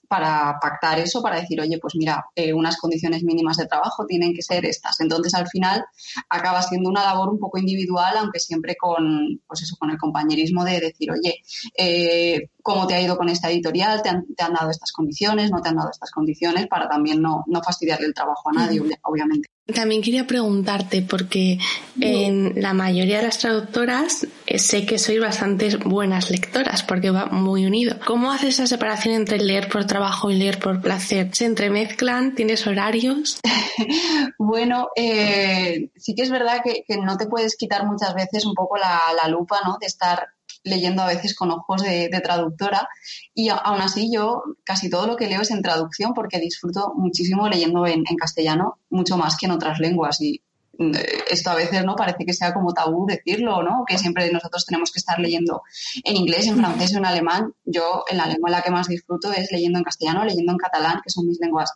para 0.08 0.58
pactar 0.62 1.00
eso, 1.00 1.22
para 1.22 1.39
decir, 1.39 1.60
oye, 1.62 1.78
pues 1.80 1.96
mira, 1.96 2.26
eh, 2.36 2.54
unas 2.54 2.78
condiciones 2.78 3.24
mínimas 3.24 3.58
de 3.58 3.68
trabajo 3.68 4.06
tienen 4.06 4.34
que 4.34 4.41
ser 4.41 4.65
estas. 4.65 5.00
Entonces, 5.00 5.34
al 5.34 5.48
final, 5.48 5.84
acaba 6.30 6.62
siendo 6.62 6.89
una 6.89 7.04
labor 7.04 7.30
un 7.30 7.39
poco 7.39 7.58
individual, 7.58 8.18
aunque 8.18 8.39
siempre 8.39 8.76
con, 8.76 9.41
pues 9.48 9.62
eso, 9.63 9.76
con 9.78 9.91
el 9.91 9.98
compañerismo 9.98 10.63
de 10.63 10.80
decir, 10.80 11.12
oye, 11.12 11.41
eh, 11.78 12.50
¿cómo 12.62 12.88
te 12.88 12.96
ha 12.96 13.02
ido 13.02 13.18
con 13.18 13.30
esta 13.30 13.50
editorial? 13.50 14.02
¿Te 14.02 14.10
han, 14.10 14.26
dado 14.38 14.70
estas 14.70 14.91
condiciones? 14.91 15.52
¿No 15.52 15.62
te 15.62 15.70
han 15.70 15.76
dado 15.76 15.89
estas 15.91 16.12
condiciones? 16.12 16.68
Para 16.68 16.88
también 16.88 17.22
no, 17.22 17.44
no 17.48 17.62
fastidiarle 17.62 18.08
el 18.08 18.13
trabajo 18.13 18.50
a 18.50 18.54
nadie, 18.54 18.82
obviamente. 19.04 19.55
También 19.73 20.04
quería 20.04 20.28
preguntarte, 20.28 21.01
porque 21.01 21.58
en 21.99 22.62
la 22.62 22.73
mayoría 22.73 23.17
de 23.17 23.23
las 23.23 23.39
traductoras 23.39 24.28
eh, 24.45 24.60
sé 24.60 24.86
que 24.86 24.99
sois 24.99 25.19
bastante 25.19 25.78
buenas 25.78 26.30
lectoras, 26.30 26.84
porque 26.84 27.10
va 27.10 27.25
muy 27.25 27.65
unido. 27.65 27.97
¿Cómo 28.06 28.32
haces 28.32 28.56
esa 28.56 28.67
separación 28.67 29.15
entre 29.15 29.39
leer 29.39 29.67
por 29.67 29.86
trabajo 29.86 30.30
y 30.30 30.36
leer 30.36 30.60
por 30.60 30.82
placer? 30.82 31.30
¿Se 31.34 31.45
entremezclan? 31.45 32.36
¿Tienes 32.36 32.67
horarios? 32.67 33.39
bueno, 34.38 34.89
eh, 34.95 35.89
sí 35.97 36.13
que 36.13 36.21
es 36.21 36.30
verdad 36.30 36.62
que, 36.63 36.84
no 36.97 37.17
te 37.17 37.25
puedes 37.25 37.58
quitar 37.58 37.88
muchas 37.88 38.13
veces 38.13 38.45
un 38.45 38.54
poco 38.54 38.78
la, 38.78 39.01
la 39.19 39.28
lupa, 39.30 39.62
¿no? 39.65 39.78
De 39.82 39.88
estar 39.88 40.28
leyendo 40.65 41.04
a 41.04 41.08
veces 41.08 41.36
con 41.36 41.51
ojos 41.51 41.84
de, 41.84 42.10
traductora 42.23 42.89
y 43.34 43.49
aún 43.49 43.82
así 43.82 44.12
yo 44.12 44.43
casi 44.63 44.89
todo 44.89 45.08
lo 45.08 45.15
que 45.15 45.28
leo 45.28 45.41
es 45.41 45.51
en 45.51 45.62
traducción 45.62 46.13
porque 46.13 46.39
disfruto 46.39 46.93
muchísimo 46.95 47.47
leyendo 47.47 47.86
en, 47.86 48.04
castellano, 48.17 48.80
mucho 48.89 49.17
más 49.17 49.38
que 49.38 49.45
en 49.45 49.51
otras 49.51 49.80
lenguas 49.80 50.19
y 50.21 50.41
mm, 50.80 50.91
esto 51.30 51.51
a 51.51 51.56
veces 51.56 51.86
no 51.86 51.95
parece 51.95 52.25
que 52.25 52.34
sea 52.34 52.54
como 52.54 52.73
tabú 52.73 53.06
decirlo, 53.06 53.62
¿no? 53.62 53.84
Que 53.86 53.97
siempre 53.97 54.32
nosotros 54.32 54.65
tenemos 54.65 54.91
que 54.91 54.99
estar 54.99 55.19
leyendo 55.19 55.62
en 56.04 56.15
inglés, 56.15 56.47
en 56.47 56.58
francés 56.58 56.95
o 56.95 56.97
en 56.97 57.06
alemán. 57.06 57.54
Yo 57.63 58.04
en 58.10 58.17
la 58.17 58.25
lengua 58.25 58.49
en 58.49 58.56
la 58.56 58.62
que 58.62 58.71
más 58.71 58.88
disfruto 58.88 59.32
es 59.32 59.51
leyendo 59.51 59.78
en 59.78 59.84
castellano, 59.84 60.25
leyendo 60.25 60.51
en 60.51 60.58
catalán, 60.58 61.01
que 61.04 61.12
son 61.12 61.28
mis 61.28 61.39
lenguas 61.39 61.71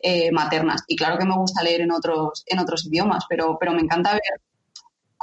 eh, 0.00 0.30
maternas. 0.32 0.82
Y 0.86 0.96
claro 0.96 1.16
que 1.18 1.24
me 1.24 1.36
gusta 1.36 1.62
leer 1.62 1.80
en 1.80 1.92
otros 1.92 2.44
en 2.46 2.58
otros 2.58 2.84
idiomas, 2.86 3.24
pero 3.28 3.56
pero 3.58 3.72
me 3.72 3.80
encanta 3.80 4.12
ver 4.12 4.40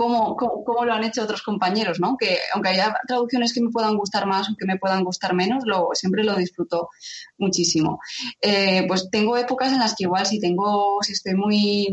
cómo, 0.01 0.35
cómo, 0.35 0.83
lo 0.83 0.93
han 0.93 1.03
hecho 1.03 1.21
otros 1.21 1.43
compañeros, 1.43 1.99
¿no? 1.99 2.17
Que 2.17 2.39
aunque 2.53 2.69
haya 2.69 2.95
traducciones 3.07 3.53
que 3.53 3.61
me 3.61 3.69
puedan 3.69 3.95
gustar 3.95 4.25
más 4.25 4.49
o 4.49 4.55
que 4.57 4.65
me 4.65 4.79
puedan 4.79 5.03
gustar 5.03 5.35
menos, 5.35 5.63
lo, 5.65 5.89
siempre 5.93 6.23
lo 6.23 6.35
disfruto 6.35 6.89
muchísimo. 7.37 7.99
Eh, 8.41 8.83
pues 8.87 9.09
tengo 9.11 9.37
épocas 9.37 9.71
en 9.71 9.79
las 9.79 9.93
que 9.95 10.05
igual 10.05 10.25
si 10.25 10.39
tengo, 10.39 10.97
si 11.01 11.13
estoy 11.13 11.35
muy 11.35 11.87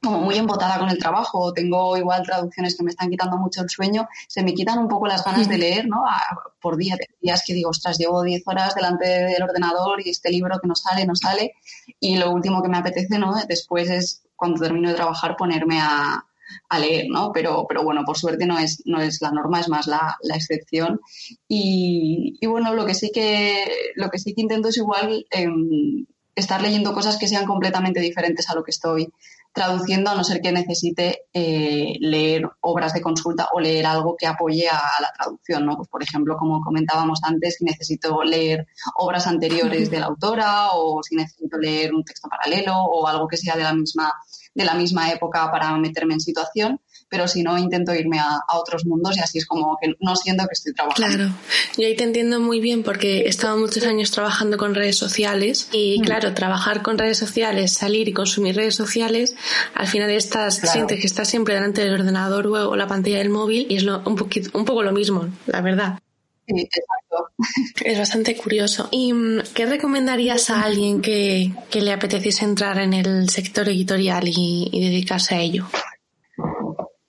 como 0.00 0.20
muy 0.20 0.36
embotada 0.36 0.78
con 0.78 0.90
el 0.90 0.98
trabajo, 0.98 1.52
tengo 1.54 1.96
igual 1.96 2.22
traducciones 2.22 2.76
que 2.76 2.84
me 2.84 2.90
están 2.90 3.08
quitando 3.08 3.38
mucho 3.38 3.62
el 3.62 3.70
sueño, 3.70 4.06
se 4.28 4.42
me 4.42 4.52
quitan 4.52 4.78
un 4.78 4.86
poco 4.86 5.06
las 5.06 5.24
ganas 5.24 5.48
de 5.48 5.56
leer, 5.56 5.88
¿no? 5.88 6.02
por 6.60 6.76
día, 6.76 6.98
días 7.22 7.42
que 7.46 7.54
digo, 7.54 7.70
ostras, 7.70 7.96
llevo 7.96 8.22
10 8.22 8.42
horas 8.44 8.74
delante 8.74 9.08
del 9.08 9.42
ordenador 9.42 10.06
y 10.06 10.10
este 10.10 10.30
libro 10.30 10.58
que 10.60 10.68
no 10.68 10.74
sale, 10.74 11.06
no 11.06 11.16
sale, 11.16 11.54
y 11.98 12.18
lo 12.18 12.30
último 12.32 12.62
que 12.62 12.68
me 12.68 12.76
apetece, 12.76 13.18
¿no? 13.18 13.34
Después 13.48 13.88
es, 13.88 14.22
cuando 14.36 14.60
termino 14.60 14.90
de 14.90 14.94
trabajar, 14.94 15.36
ponerme 15.36 15.80
a, 15.80 16.22
a 16.68 16.78
leer, 16.78 17.06
¿no? 17.08 17.32
Pero, 17.32 17.66
pero 17.68 17.82
bueno, 17.82 18.02
por 18.04 18.16
suerte 18.16 18.46
no 18.46 18.58
es, 18.58 18.82
no 18.86 19.00
es 19.00 19.20
la 19.20 19.30
norma, 19.30 19.60
es 19.60 19.68
más 19.68 19.86
la, 19.86 20.16
excepción. 20.34 21.00
Y, 21.48 22.38
bueno, 22.46 22.74
lo 22.74 22.86
que 22.86 22.94
sí 22.94 23.10
que, 23.12 23.92
lo 23.96 24.10
que 24.10 24.18
sí 24.18 24.34
intento 24.36 24.68
es 24.68 24.76
igual 24.76 25.26
em, 25.30 26.06
estar 26.34 26.60
leyendo 26.62 26.94
cosas 26.94 27.18
que 27.18 27.28
sean 27.28 27.46
completamente 27.46 28.00
diferentes 28.00 28.48
a 28.50 28.54
lo 28.54 28.64
que 28.64 28.70
estoy 28.70 29.12
traduciendo, 29.54 30.10
a 30.10 30.16
no 30.16 30.24
ser 30.24 30.40
que 30.40 30.50
necesite 30.50 31.26
eh, 31.32 31.94
leer 32.00 32.42
obras 32.60 32.92
de 32.92 33.00
consulta 33.00 33.48
o 33.52 33.60
leer 33.60 33.86
algo 33.86 34.16
que 34.16 34.26
apoye 34.26 34.68
a, 34.68 34.82
la 35.00 35.12
traducción, 35.16 35.64
¿no? 35.64 35.76
Pues, 35.76 35.88
por 35.88 36.02
ejemplo, 36.02 36.36
como 36.36 36.60
comentábamos 36.60 37.20
antes, 37.22 37.56
si 37.56 37.64
necesito 37.64 38.24
leer 38.24 38.66
obras 38.96 39.28
anteriores 39.28 39.90
de 39.92 40.00
la 40.00 40.06
autora 40.06 40.70
o 40.72 41.00
si 41.04 41.14
necesito 41.14 41.56
leer 41.56 41.94
un 41.94 42.04
texto 42.04 42.28
paralelo 42.28 42.74
o 42.76 43.06
algo 43.06 43.28
que 43.28 43.36
sea 43.36 43.56
de 43.56 43.62
la 43.62 43.72
misma 43.72 44.12
de 44.54 44.64
la 44.64 44.74
misma 44.74 45.10
época 45.10 45.50
para 45.50 45.76
meterme 45.76 46.14
en 46.14 46.20
situación, 46.20 46.80
pero 47.08 47.28
si 47.28 47.42
no, 47.42 47.58
intento 47.58 47.94
irme 47.94 48.18
a, 48.18 48.40
otros 48.54 48.86
mundos 48.86 49.16
y 49.16 49.20
así 49.20 49.38
es 49.38 49.46
como 49.46 49.76
que 49.80 49.94
no 50.00 50.16
siento 50.16 50.44
que 50.44 50.52
estoy 50.52 50.72
trabajando. 50.72 51.16
Claro, 51.16 51.32
yo 51.76 51.86
ahí 51.86 51.96
te 51.96 52.04
entiendo 52.04 52.40
muy 52.40 52.60
bien 52.60 52.82
porque 52.82 53.22
he 53.22 53.28
estado 53.28 53.56
muchos 53.56 53.84
años 53.84 54.10
trabajando 54.10 54.56
con 54.56 54.74
redes 54.74 54.96
sociales 54.96 55.68
y 55.72 55.98
mm. 56.00 56.04
claro, 56.04 56.34
trabajar 56.34 56.82
con 56.82 56.98
redes 56.98 57.18
sociales, 57.18 57.72
salir 57.72 58.08
y 58.08 58.12
consumir 58.12 58.56
redes 58.56 58.74
sociales, 58.74 59.34
al 59.74 59.86
final 59.86 60.10
estás, 60.10 60.56
sientes 60.56 61.00
que 61.00 61.06
estás 61.06 61.28
siempre 61.28 61.54
delante 61.54 61.82
del 61.82 61.94
ordenador 61.94 62.46
o 62.46 62.76
la 62.76 62.86
pantalla 62.86 63.18
del 63.18 63.30
móvil 63.30 63.66
y 63.68 63.76
es 63.76 63.84
un, 63.84 64.16
poquito, 64.16 64.56
un 64.56 64.64
poco 64.64 64.82
lo 64.82 64.92
mismo, 64.92 65.28
la 65.46 65.60
verdad. 65.60 65.98
Sí, 66.46 66.60
exacto. 66.60 67.30
Es 67.84 67.98
bastante 67.98 68.36
curioso. 68.36 68.88
¿Y 68.90 69.12
mm, 69.12 69.42
qué 69.54 69.66
recomendarías 69.66 70.50
a 70.50 70.62
alguien 70.62 71.00
que, 71.00 71.52
le 71.72 71.92
apeteciese 71.92 72.44
entrar 72.44 72.78
en 72.78 72.92
el 72.94 73.28
sector 73.28 73.68
editorial 73.68 74.24
y, 74.26 74.70
dedicarse 74.72 75.34
a 75.34 75.40
ello? 75.40 75.66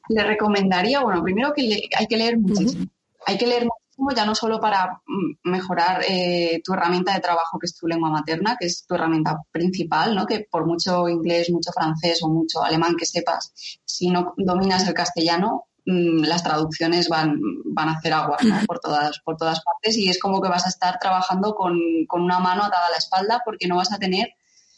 Le 0.09 0.23
recomendaría, 0.23 1.01
bueno, 1.01 1.23
primero 1.23 1.53
que 1.53 1.89
hay 1.95 2.07
que 2.07 2.17
leer 2.17 2.37
muchísimo. 2.37 2.85
Hay 3.25 3.37
que 3.37 3.47
leer 3.47 3.63
muchísimo 3.65 4.11
ya 4.15 4.25
no 4.25 4.35
solo 4.35 4.59
para 4.59 5.01
mm, 5.05 5.49
mejorar 5.49 6.03
eh, 6.07 6.61
tu 6.63 6.73
herramienta 6.73 7.13
de 7.13 7.21
trabajo, 7.21 7.57
que 7.59 7.65
es 7.65 7.75
tu 7.75 7.87
lengua 7.87 8.09
materna, 8.09 8.55
que 8.59 8.67
es 8.67 8.85
tu 8.85 8.95
herramienta 8.95 9.41
principal, 9.51 10.15
¿no? 10.15 10.25
Que 10.25 10.47
por 10.49 10.65
mucho 10.65 11.07
inglés, 11.09 11.49
mucho 11.49 11.71
francés 11.71 12.21
o 12.23 12.29
mucho 12.29 12.63
alemán 12.63 12.95
que 12.97 13.05
sepas, 13.05 13.51
si 13.83 14.09
no 14.09 14.33
dominas 14.37 14.87
el 14.87 14.93
castellano, 14.93 15.65
las 15.85 16.43
traducciones 16.43 17.09
van, 17.09 17.39
van 17.65 17.89
a 17.89 17.93
hacer 17.93 18.13
agua 18.13 18.37
por, 18.65 18.79
todas, 18.79 19.19
por 19.19 19.37
todas 19.37 19.61
partes 19.61 19.97
y 19.97 20.09
es 20.09 20.19
como 20.19 20.41
que 20.41 20.49
vas 20.49 20.65
a 20.65 20.69
estar 20.69 20.97
trabajando 20.99 21.53
con, 21.53 21.77
con 22.07 22.23
una 22.23 22.39
mano 22.39 22.63
atada 22.63 22.87
a 22.87 22.91
la 22.91 22.97
espalda 22.97 23.41
porque 23.45 23.67
no 23.67 23.77
vas 23.77 23.91
a 23.91 23.99
tener 23.99 24.29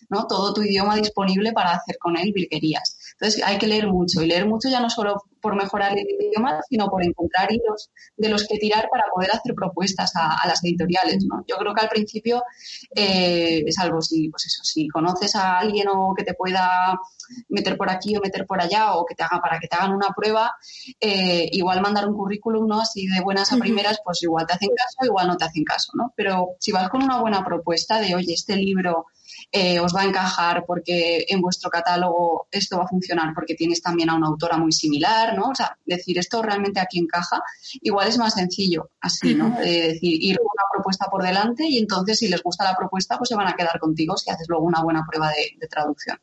¿no? 0.10 0.28
todo 0.28 0.54
tu 0.54 0.62
idioma 0.62 0.96
disponible 0.96 1.54
para 1.54 1.72
hacer 1.72 1.98
con 1.98 2.18
él 2.18 2.32
virguerías. 2.34 2.98
Entonces 3.14 3.44
hay 3.44 3.58
que 3.58 3.68
leer 3.68 3.88
mucho 3.88 4.22
y 4.22 4.28
leer 4.28 4.46
mucho 4.46 4.70
ya 4.70 4.80
no 4.80 4.90
solo 4.90 5.24
por 5.48 5.56
mejorar 5.56 5.98
el 5.98 6.06
idioma, 6.06 6.60
sino 6.70 6.90
por 6.90 7.02
encontrar 7.02 7.50
hilos 7.50 7.90
de 8.18 8.28
los 8.28 8.46
que 8.46 8.58
tirar 8.58 8.90
para 8.92 9.06
poder 9.14 9.32
hacer 9.32 9.56
propuestas 9.56 10.12
a, 10.16 10.46
las 10.46 10.62
editoriales. 10.62 11.24
¿no? 11.26 11.46
Yo 11.48 11.56
creo 11.56 11.74
que 11.74 11.80
al 11.80 11.88
principio, 11.88 12.44
eh, 12.94 13.64
algo 13.82 14.02
si, 14.02 14.28
pues 14.28 14.46
eso, 14.48 14.62
si 14.66 14.90
conoces 14.90 15.38
a 15.38 15.60
alguien 15.60 15.88
o 15.88 16.14
que 16.14 16.26
te 16.26 16.34
pueda 16.34 17.00
meter 17.48 17.78
por 17.78 17.90
aquí 17.90 18.18
o 18.18 18.20
meter 18.20 18.46
por 18.46 18.60
allá 18.60 18.96
o 18.96 19.06
que 19.06 19.16
te 19.16 19.24
haga 19.24 19.40
para 19.42 19.58
que 19.58 19.70
te 19.70 19.78
hagan 19.78 19.94
una 19.94 20.10
prueba, 20.14 20.52
eh, 21.00 21.48
igual 21.54 21.80
mandar 21.80 22.10
un 22.10 22.18
currículum, 22.18 22.68
¿no? 22.68 22.82
Así 22.82 23.08
de 23.08 23.22
buenas 23.22 23.54
a 23.54 23.58
primeras, 23.58 24.02
pues 24.04 24.22
igual 24.24 24.46
te 24.46 24.54
hacen 24.54 24.72
caso, 24.76 25.06
igual 25.06 25.28
no 25.28 25.38
te 25.38 25.46
hacen 25.46 25.64
caso, 25.64 25.94
¿no? 25.94 26.12
Pero 26.18 26.56
si 26.60 26.74
vas 26.74 26.90
con 26.90 27.04
una 27.04 27.22
buena 27.22 27.46
propuesta 27.46 28.02
de, 28.02 28.16
oye, 28.16 28.34
este 28.34 28.58
libro 28.58 29.06
eh, 29.52 29.80
os 29.80 29.96
va 29.96 30.02
a 30.02 30.06
encajar 30.06 30.66
porque 30.66 31.26
en 31.28 31.40
vuestro 31.40 31.70
catálogo 31.70 32.48
esto 32.52 32.78
va 32.78 32.84
a 32.84 32.88
funcionar 32.88 33.34
porque 33.34 33.56
tienes 33.56 33.82
también 33.82 34.10
a 34.10 34.16
una 34.16 34.28
autora 34.28 34.58
muy 34.58 34.74
similar, 34.74 35.36
¿no? 35.38 35.50
O 35.50 35.56
sea, 35.56 35.78
decir 35.86 36.18
esto 36.18 36.42
realmente 36.42 36.82
aquí 36.82 37.00
encaja, 37.00 37.42
igual 37.82 38.10
es 38.10 38.18
más 38.18 38.34
sencillo 38.34 38.90
así, 39.00 39.36
¿no? 39.36 39.56
decir, 39.58 40.24
ir 40.24 40.38
con 40.38 40.48
una 40.54 40.64
propuesta 40.72 41.06
por 41.10 41.24
delante 41.24 41.66
y 41.66 41.78
entonces 41.78 42.20
si 42.20 42.28
les 42.28 42.44
gusta 42.44 42.66
la 42.66 42.76
propuesta, 42.76 43.18
pues 43.18 43.30
se 43.30 43.36
van 43.36 43.48
a 43.48 43.56
quedar 43.56 43.80
contigo 43.80 44.18
si 44.18 44.30
haces 44.30 44.48
luego 44.50 44.66
una 44.66 44.84
buena 44.84 45.06
prueba 45.10 45.30
de, 45.30 45.68
traducción. 45.68 46.20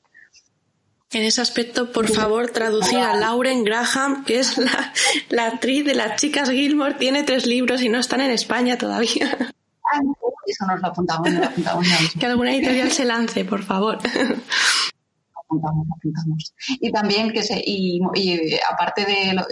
En 1.10 1.22
ese 1.22 1.40
aspecto, 1.40 1.92
por 1.92 2.08
favor, 2.08 2.50
traducir 2.50 2.98
a 2.98 3.14
Lauren 3.14 3.62
Graham, 3.64 4.24
que 4.24 4.40
es 4.40 4.58
la, 4.58 4.92
la, 5.28 5.46
actriz 5.46 5.84
de 5.84 5.94
las 5.94 6.20
chicas 6.20 6.50
Gilmore, 6.50 6.94
tiene 6.94 7.22
tres 7.22 7.46
libros 7.46 7.82
y 7.82 7.88
no 7.88 7.98
están 7.98 8.20
en 8.20 8.32
España 8.32 8.76
todavía. 8.76 9.54
Eso 10.46 10.66
nos 10.66 10.80
lo 10.80 10.88
apuntamos, 10.88 11.28
que 12.18 12.26
alguna 12.26 12.54
editorial 12.54 12.90
se 12.90 13.04
lance, 13.04 13.44
por 13.44 13.62
favor. 13.62 13.98
Apuntamos, 15.44 15.86
apuntamos. 15.96 16.54
Y 16.80 16.90
también 16.90 17.32
que 17.32 17.42
se, 17.42 17.62
y, 17.64 18.00
aparte 18.70 19.04
de, 19.04 19.34
lo, 19.34 19.44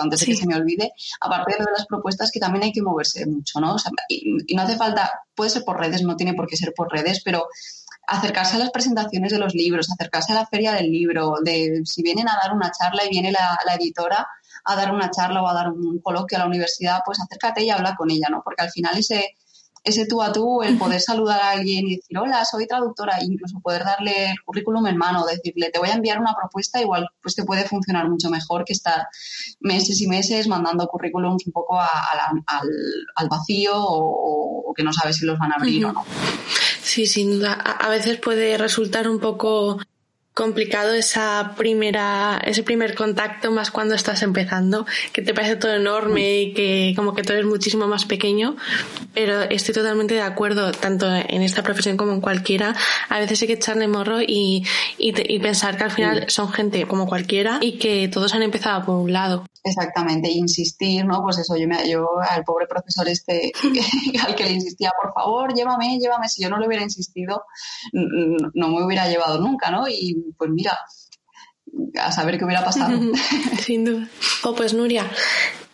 antes 0.00 0.20
de 0.20 0.26
que 0.26 0.36
se 0.36 0.46
me 0.46 0.56
olvide, 0.56 0.92
aparte 1.20 1.56
de, 1.58 1.64
las 1.76 1.86
propuestas 1.86 2.30
que 2.30 2.40
también 2.40 2.64
hay 2.64 2.72
que 2.72 2.82
moverse 2.82 3.26
mucho, 3.26 3.60
¿no? 3.60 3.76
y, 4.08 4.54
no 4.54 4.62
hace 4.62 4.76
falta, 4.76 5.10
puede 5.34 5.50
ser 5.50 5.64
por 5.64 5.78
redes, 5.78 6.02
no 6.02 6.16
tiene 6.16 6.34
por 6.34 6.46
qué 6.46 6.56
ser 6.56 6.72
por 6.74 6.90
redes, 6.92 7.22
pero 7.24 7.46
acercarse 8.06 8.56
a 8.56 8.58
las 8.58 8.70
presentaciones 8.70 9.32
de 9.32 9.38
los 9.38 9.54
libros, 9.54 9.90
acercarse 9.90 10.32
a 10.32 10.36
la 10.36 10.46
feria 10.46 10.72
del 10.72 10.90
libro, 10.90 11.34
de 11.42 11.82
si 11.84 12.02
vienen 12.02 12.28
a 12.28 12.38
dar 12.42 12.54
una 12.54 12.70
charla 12.70 13.04
y 13.04 13.10
viene 13.10 13.32
la, 13.32 13.58
la 13.66 13.74
editora 13.74 14.26
a 14.64 14.76
dar 14.76 14.92
una 14.92 15.10
charla 15.10 15.42
o 15.42 15.48
a 15.48 15.54
dar 15.54 15.70
un 15.70 16.00
coloquio 16.00 16.36
a 16.36 16.40
la 16.40 16.46
universidad, 16.46 17.00
pues 17.04 17.20
acércate 17.20 17.64
y 17.64 17.70
habla 17.70 17.96
con 17.96 18.10
ella, 18.10 18.28
¿no? 18.30 18.42
Porque 18.42 18.62
al 18.62 18.70
final 18.70 18.96
ese, 18.98 19.36
ese 19.88 20.06
tú 20.06 20.22
a 20.22 20.32
tú, 20.32 20.62
el 20.62 20.78
poder 20.78 21.00
saludar 21.00 21.40
a 21.40 21.50
alguien 21.50 21.86
y 21.86 21.96
decir, 21.96 22.18
hola, 22.18 22.44
soy 22.44 22.66
traductora, 22.66 23.18
incluso 23.22 23.60
poder 23.60 23.84
darle 23.84 24.30
el 24.30 24.40
currículum 24.44 24.86
en 24.86 24.96
mano, 24.96 25.26
decirle, 25.26 25.70
te 25.70 25.78
voy 25.78 25.88
a 25.88 25.94
enviar 25.94 26.20
una 26.20 26.34
propuesta, 26.34 26.80
igual 26.80 27.08
pues 27.22 27.34
te 27.34 27.44
puede 27.44 27.64
funcionar 27.64 28.08
mucho 28.08 28.30
mejor 28.30 28.64
que 28.64 28.72
estar 28.72 29.06
meses 29.60 30.00
y 30.00 30.06
meses 30.06 30.46
mandando 30.48 30.86
currículums 30.86 31.46
un 31.46 31.52
poco 31.52 31.78
al, 31.80 33.28
vacío 33.28 33.72
o, 33.76 34.72
que 34.76 34.84
no 34.84 34.92
sabes 34.92 35.16
si 35.16 35.26
los 35.26 35.38
van 35.38 35.52
a 35.52 35.56
abrir 35.56 35.86
o 35.86 35.92
no. 35.92 36.04
Sí, 36.82 37.06
sin 37.06 37.32
duda. 37.32 37.52
A 37.54 37.88
veces 37.88 38.18
puede 38.18 38.56
resultar 38.56 39.08
un 39.08 39.18
poco 39.18 39.78
complicado 40.38 40.94
esa 40.94 41.54
primera, 41.56 42.40
ese 42.44 42.62
primer 42.62 42.94
contacto 42.94 43.50
más 43.50 43.72
cuando 43.72 43.96
estás 43.96 44.22
empezando, 44.22 44.86
que 45.12 45.20
te 45.20 45.34
parece 45.34 45.56
todo 45.56 45.74
enorme 45.74 46.42
y 46.42 46.54
que 46.54 46.92
como 46.94 47.12
que 47.12 47.24
todo 47.24 47.36
es 47.38 47.44
muchísimo 47.44 47.88
más 47.88 48.04
pequeño, 48.04 48.54
pero 49.14 49.42
estoy 49.42 49.74
totalmente 49.74 50.14
de 50.14 50.20
acuerdo, 50.20 50.70
tanto 50.70 51.12
en 51.12 51.42
esta 51.42 51.64
profesión 51.64 51.96
como 51.96 52.12
en 52.12 52.20
cualquiera, 52.20 52.76
a 53.08 53.18
veces 53.18 53.42
hay 53.42 53.48
que 53.48 53.54
echarle 53.54 53.88
morro 53.88 54.22
y, 54.22 54.64
y, 54.96 55.38
pensar 55.40 55.76
que 55.76 55.82
al 55.82 55.90
final 55.90 56.26
son 56.28 56.52
gente 56.52 56.86
como 56.86 57.08
cualquiera 57.08 57.58
y 57.60 57.78
que 57.78 58.06
todos 58.06 58.32
han 58.32 58.44
empezado 58.44 58.86
por 58.86 58.94
un 58.94 59.12
lado. 59.12 59.44
Exactamente, 59.64 60.30
insistir, 60.30 61.04
¿no? 61.04 61.22
Pues 61.22 61.38
eso, 61.38 61.56
yo, 61.56 61.66
me, 61.66 61.88
yo 61.88 62.06
al 62.20 62.44
pobre 62.44 62.66
profesor 62.66 63.08
este, 63.08 63.52
al 64.26 64.34
que 64.34 64.44
le 64.44 64.52
insistía, 64.52 64.92
por 65.00 65.12
favor, 65.12 65.52
llévame, 65.54 65.98
llévame, 65.98 66.28
si 66.28 66.42
yo 66.42 66.50
no 66.50 66.58
le 66.58 66.66
hubiera 66.66 66.82
insistido, 66.84 67.44
no 67.92 68.68
me 68.68 68.84
hubiera 68.84 69.08
llevado 69.08 69.40
nunca, 69.40 69.70
¿no? 69.70 69.88
Y 69.88 70.32
pues 70.36 70.50
mira, 70.50 70.78
a 72.00 72.12
saber 72.12 72.38
qué 72.38 72.44
hubiera 72.44 72.64
pasado. 72.64 72.98
Sin 73.60 73.84
duda. 73.84 74.08
Oh, 74.44 74.54
pues 74.54 74.74
Nuria, 74.74 75.10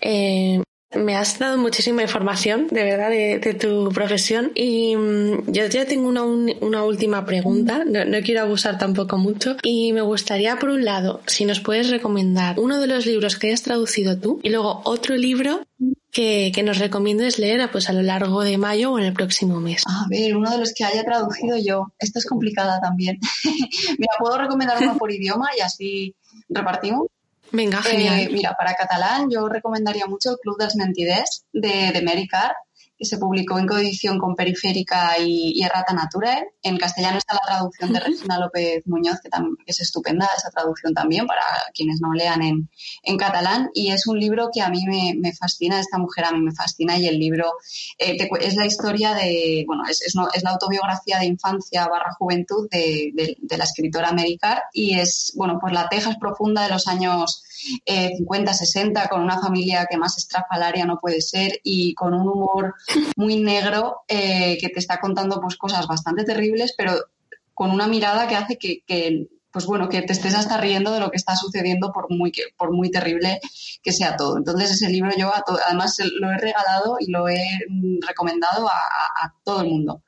eh, 0.01 0.63
me 0.97 1.17
has 1.17 1.39
dado 1.39 1.59
muchísima 1.59 2.03
información, 2.03 2.67
de 2.71 2.85
verdad, 2.85 3.11
de, 3.11 3.55
tu 3.55 3.91
profesión. 3.91 4.53
Y 4.55 4.97
mm, 4.97 5.53
yo 5.53 5.67
ya 5.67 5.87
tengo 5.87 6.09
una, 6.09 6.25
una 6.25 6.85
última 6.85 7.25
pregunta, 7.25 7.85
no, 7.85 8.21
quiero 8.25 8.43
abusar 8.43 8.79
tampoco 8.79 9.19
mucho. 9.19 9.57
Y 9.63 9.93
me 9.93 10.03
gustaría, 10.03 10.57
por 10.57 10.71
un 10.71 10.85
lado, 10.85 11.21
si 11.27 11.45
nos 11.45 11.61
puedes 11.61 11.91
recomendar 11.91 12.59
uno 12.59 12.81
de 12.81 12.87
los 12.87 13.07
libros 13.07 13.39
que 13.39 13.49
hayas 13.49 13.63
traducido 13.63 14.19
tú 14.19 14.41
y 14.43 14.51
luego 14.51 14.83
otro 14.85 15.17
libro 15.17 15.61
que, 16.11 16.53
que, 16.55 16.63
nos 16.63 16.79
recomiendes 16.79 17.39
leer 17.39 17.69
pues, 17.71 17.89
a 17.91 17.93
lo 17.93 18.03
largo 18.03 18.43
de 18.43 18.57
mayo 18.57 18.93
o 18.93 18.99
en 18.99 19.05
el 19.05 19.13
próximo 19.13 19.61
mes? 19.61 19.83
A 19.87 20.07
ver, 20.09 20.37
uno 20.37 20.51
de 20.51 20.59
los 20.59 20.73
que 20.73 20.85
haya 20.85 21.05
traducido 21.05 21.57
yo. 21.59 21.93
Esto 21.99 22.21
es 22.21 22.27
complicada 22.27 22.81
también. 22.81 23.19
Mira, 23.99 24.13
puedo 24.19 24.39
recomendar 24.39 24.79
uno 24.81 24.97
por 24.97 25.11
idioma 25.11 25.51
y 25.59 25.61
así 25.61 26.15
repartimos. 26.49 27.09
Venga, 27.55 27.79
eh, 27.79 27.91
genial. 27.91 28.29
mira, 28.33 28.55
para 28.59 28.75
catalán 28.75 29.31
yo 29.31 29.49
recomendaría 29.49 30.07
mucho 30.07 30.33
el 30.33 30.39
Club 30.39 30.59
dels 30.59 30.75
Mentiders 30.75 31.45
de, 31.53 31.93
de 31.93 32.03
Mericar 32.03 32.53
que 33.05 33.11
se 33.11 33.19
publicó 33.19 33.59
en 33.59 33.67
coedición 33.67 34.19
con 34.19 34.35
Periférica 34.35 35.19
y, 35.19 35.53
y 35.55 35.63
Errata 35.63 35.93
Nature. 35.93 36.55
En 36.63 36.79
castellano 36.79 37.19
está 37.19 37.35
la 37.35 37.41
traducción 37.47 37.93
de 37.93 38.01
Regina 38.01 38.39
López 38.39 38.83
Muñoz, 38.87 39.21
que, 39.21 39.29
es 39.67 39.81
estupenda 39.81 40.29
esa 40.37 40.51
traducción 40.51 40.95
también 40.95 41.27
para 41.27 41.43
quienes 41.75 42.01
no 42.01 42.13
lean 42.15 42.43
en, 42.43 42.71
en 43.03 43.17
catalán. 43.19 43.71
Y 43.75 43.91
es 43.91 44.07
un 44.07 44.19
libro 44.19 44.49
que 44.53 44.63
a 44.63 44.71
mí 44.71 44.85
me, 44.87 45.15
me, 45.19 45.35
fascina, 45.35 45.79
esta 45.79 45.99
mujer 45.99 46.25
a 46.25 46.33
mí 46.33 46.41
me 46.41 46.53
fascina 46.53 46.97
y 46.97 47.07
el 47.07 47.19
libro 47.19 47.53
eh, 47.99 48.17
es 48.41 48.57
la 48.57 48.67
historia 48.67 49.15
de, 49.15 49.65
bueno, 49.67 49.83
es, 49.89 50.01
es, 50.01 50.15
no, 50.15 50.29
es, 50.33 50.43
la 50.43 50.51
autobiografía 50.51 51.19
de 51.19 51.27
infancia 51.27 51.87
barra 51.89 52.15
juventud 52.19 52.69
de, 52.71 53.11
de, 53.15 53.37
de 53.39 53.59
la 53.59 53.65
escritora 53.65 54.13
Mericar 54.13 54.63
y 54.73 54.99
es, 54.99 55.33
bueno, 55.37 55.59
pues 55.61 55.75
la 55.75 55.89
Texas 55.89 56.17
profunda 56.19 56.63
de 56.63 56.71
los 56.71 56.89
años 56.89 57.45
50, 57.85 58.51
eh, 58.51 58.55
60, 58.55 59.09
con 59.09 59.23
una 59.23 59.41
familia 59.41 59.87
que 59.89 59.97
más 59.97 60.19
estrafalaria 60.19 60.85
no 60.85 60.99
puede 60.99 61.21
ser 61.21 61.61
y 61.63 61.95
con 61.95 62.15
un 62.15 62.29
humor 62.29 62.75
muy 63.17 63.37
negro 63.41 64.03
eh, 64.09 64.59
que 64.61 64.69
te 64.69 64.79
está 64.79 65.01
contando 65.01 65.41
pues 65.41 65.57
cosas 65.57 65.87
bastante 65.87 66.25
terribles, 66.25 66.75
pero 66.77 66.95
con 67.53 67.71
una 67.71 67.87
mirada 67.87 68.27
que 68.27 68.37
hace 68.37 68.59
que, 68.59 69.29
pues 69.53 69.67
bueno, 69.67 69.89
que 69.89 70.03
te 70.03 70.13
estés 70.13 70.35
hasta 70.35 70.61
riendo 70.61 70.93
de 70.93 71.01
lo 71.01 71.11
que 71.11 71.17
está 71.17 71.37
sucediendo 71.37 71.93
por 71.93 72.11
muy, 72.11 72.33
por 72.57 72.73
muy 72.73 72.91
terrible 72.91 73.41
que 73.83 73.93
sea 73.93 74.17
todo. 74.17 74.37
Entonces 74.37 74.73
ese 74.73 74.89
libro 74.89 75.13
yo 75.17 75.33
además 75.67 75.97
lo 76.21 76.33
he 76.33 76.39
regalado 76.39 76.97
y 76.99 77.11
lo 77.11 77.29
he 77.29 77.45
mm, 77.69 77.99
recomendado 78.07 78.69
a 78.69 79.35
todo 79.45 79.63
el 79.63 79.69
mundo. 79.69 80.03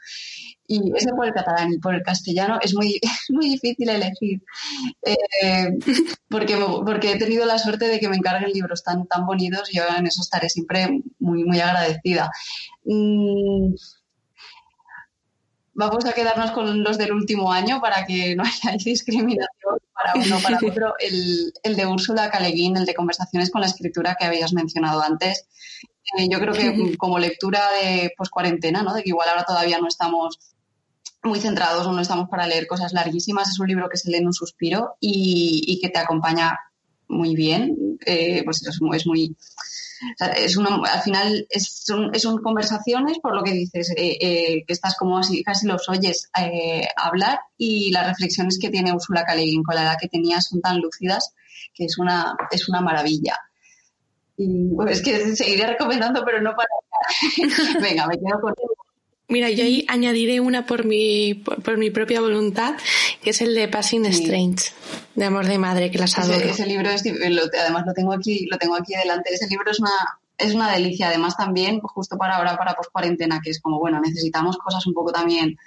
Y 0.69 0.93
ese 0.97 1.11
por 1.11 1.27
el 1.27 1.33
catalán 1.33 1.73
y 1.73 1.79
por 1.79 1.95
el 1.95 2.03
castellano 2.03 2.59
es 2.61 2.75
muy, 2.75 3.01
muy 3.31 3.51
difícil 3.51 3.89
elegir, 3.89 4.43
eh, 5.03 5.79
porque, 6.29 6.57
porque 6.57 7.13
he 7.13 7.19
tenido 7.19 7.47
la 7.47 7.59
suerte 7.59 7.87
de 7.87 8.01
que 8.01 8.09
me 8.09 8.17
encarguen 8.17 8.53
libros 8.53 8.83
tan, 8.83 9.07
tan 9.07 9.27
bonitos 9.27 9.73
y 9.73 9.77
yo 9.77 9.85
en 9.97 10.07
eso 10.07 10.23
estaré 10.23 10.49
siempre 10.49 11.03
muy, 11.19 11.45
muy 11.45 11.61
agradecida. 11.61 12.31
Mm, 12.85 13.75
vamos 15.77 16.05
a 16.07 16.13
quedarnos 16.13 16.51
con 16.51 16.83
los 16.83 16.99
del 16.99 17.13
último 17.13 17.53
año 17.53 17.81
para 17.81 18.05
que 18.07 18.35
no 18.35 18.43
haya 18.45 18.77
discriminación 18.77 19.79
para 19.95 20.15
uno 20.15 20.39
para 20.43 20.59
otro. 20.59 20.95
El, 20.99 21.53
el 21.63 21.77
de 21.77 21.87
Úrsula 21.87 22.31
Caleguín, 22.31 22.77
el 22.77 22.87
de 22.87 22.95
Conversaciones 22.95 23.51
con 23.51 23.61
la 23.61 23.67
Escritura 23.69 24.17
que 24.19 24.25
habías 24.25 24.53
mencionado 24.53 25.03
antes. 25.03 25.47
Eh, 26.19 26.29
yo 26.31 26.39
creo 26.41 26.55
que 26.55 26.97
como 26.99 27.19
lectura 27.19 27.61
de 27.83 28.13
pues, 28.17 28.31
cuarentena, 28.31 28.83
¿no? 28.83 28.95
de 28.95 29.03
que 29.03 29.11
igual 29.11 29.29
ahora 29.29 29.45
todavía 29.45 29.79
no 29.79 29.89
estamos 29.89 30.39
muy 31.27 31.41
centrados 31.41 31.87
o 31.87 31.93
no 31.93 32.01
estamos 32.01 32.29
para 32.29 32.47
leer 32.47 32.67
cosas 32.67 32.93
larguísimas. 32.93 33.49
Es 33.49 33.61
un 33.61 33.69
libro 33.69 33.89
que 33.89 33.97
se 33.97 34.11
lee 34.11 34.19
en 34.19 34.27
un 34.27 34.33
suspiro 34.33 34.97
y, 35.01 35.79
que 35.81 35.89
te 35.89 35.99
acompaña 35.99 36.59
muy 37.09 37.35
bien. 37.35 37.99
Eh, 38.05 38.43
pues 38.45 38.63
es, 38.67 38.79
es 38.95 39.07
muy. 39.07 39.37
es 40.37 40.57
una, 40.57 40.77
al 40.77 41.03
final 41.03 41.47
es, 41.51 41.85
son, 41.85 42.43
conversaciones, 42.43 43.19
por 43.19 43.35
lo 43.35 43.43
que 43.43 43.53
dices, 43.53 43.91
eh, 43.97 44.19
eh, 44.21 44.65
que 44.67 44.73
estás 44.73 44.97
como 44.97 45.19
así, 45.19 45.43
casi 45.43 45.67
los 45.67 45.89
oyes 45.89 46.31
hablar 46.97 47.41
y 47.57 47.91
las 47.91 48.07
reflexiones 48.07 48.59
que 48.61 48.71
tiene 48.71 48.93
Úrsula 48.93 49.25
K. 49.25 49.35
con 49.65 49.75
la 49.75 49.83
edad 49.83 49.97
que 50.01 50.09
tenía 50.09 50.41
son 50.41 50.61
tan 50.61 50.81
lúcidas 50.81 51.35
que 51.75 51.85
es 51.85 51.99
una, 51.99 52.35
es 52.51 52.69
una 52.69 52.81
maravilla. 52.81 53.39
Y 54.37 54.75
pues, 54.75 54.99
es 54.99 55.03
que 55.03 55.37
seguiré 55.37 55.67
recomendando, 55.67 56.25
pero 56.25 56.41
no 56.41 56.55
para. 56.55 56.69
Venga, 57.81 58.07
me 58.07 58.17
quedo 58.17 58.41
con 58.41 58.55
Mira, 59.29 59.51
yo 59.51 59.65
ahí 59.65 59.85
añadiré 59.89 60.39
una 60.39 60.67
por 60.67 60.85
mi, 60.85 61.35
por, 61.35 61.79
mi 61.79 61.91
propia 61.91 62.21
voluntad, 62.21 62.77
que 63.23 63.31
es 63.31 63.41
el 63.41 63.57
de 63.57 63.67
Passing 63.67 64.07
Strange, 64.07 64.71
de 65.17 65.25
Amor 65.25 65.47
de 65.47 65.59
Madre, 65.59 65.91
que 65.91 65.99
las 65.99 66.17
adoro. 66.17 66.39
Ese, 66.39 66.65
libro, 66.65 66.89
es, 66.91 67.03
además 67.61 67.85
lo 67.87 67.93
tengo 67.93 68.13
aquí, 68.13 68.47
lo 68.47 68.57
tengo 68.57 68.77
aquí 68.77 68.95
delante. 68.95 69.35
Ese 69.35 69.49
libro 69.49 69.69
es 69.69 69.81
una, 69.81 69.91
es 70.39 70.55
una 70.55 70.71
delicia. 70.71 71.09
Además 71.09 71.37
también, 71.37 71.81
justo 71.81 72.17
para 72.17 72.37
ahora, 72.37 72.57
para 72.57 72.75
post 72.75 72.93
cuarentena, 72.93 73.41
que 73.43 73.51
es 73.51 73.61
como, 73.61 73.81
bueno, 73.81 74.01
necesitamos 74.01 74.59
cosas 74.59 74.87
un 74.87 74.95
poco 74.95 75.11
también 75.11 75.59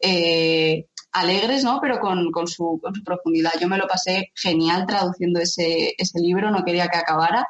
eh, 0.00 0.86
alegres, 1.12 1.64
¿no? 1.64 1.80
Pero 1.82 2.00
con, 2.00 2.30
con, 2.32 2.46
su, 2.46 2.80
con 2.82 2.94
su 2.94 3.04
profundidad. 3.04 3.52
Yo 3.60 3.68
me 3.68 3.76
lo 3.76 3.86
pasé 3.86 4.32
genial 4.34 4.86
traduciendo 4.86 5.38
ese, 5.38 5.94
ese 5.98 6.18
libro, 6.18 6.50
no 6.50 6.64
quería 6.64 6.88
que 6.88 6.96
acabara. 6.96 7.46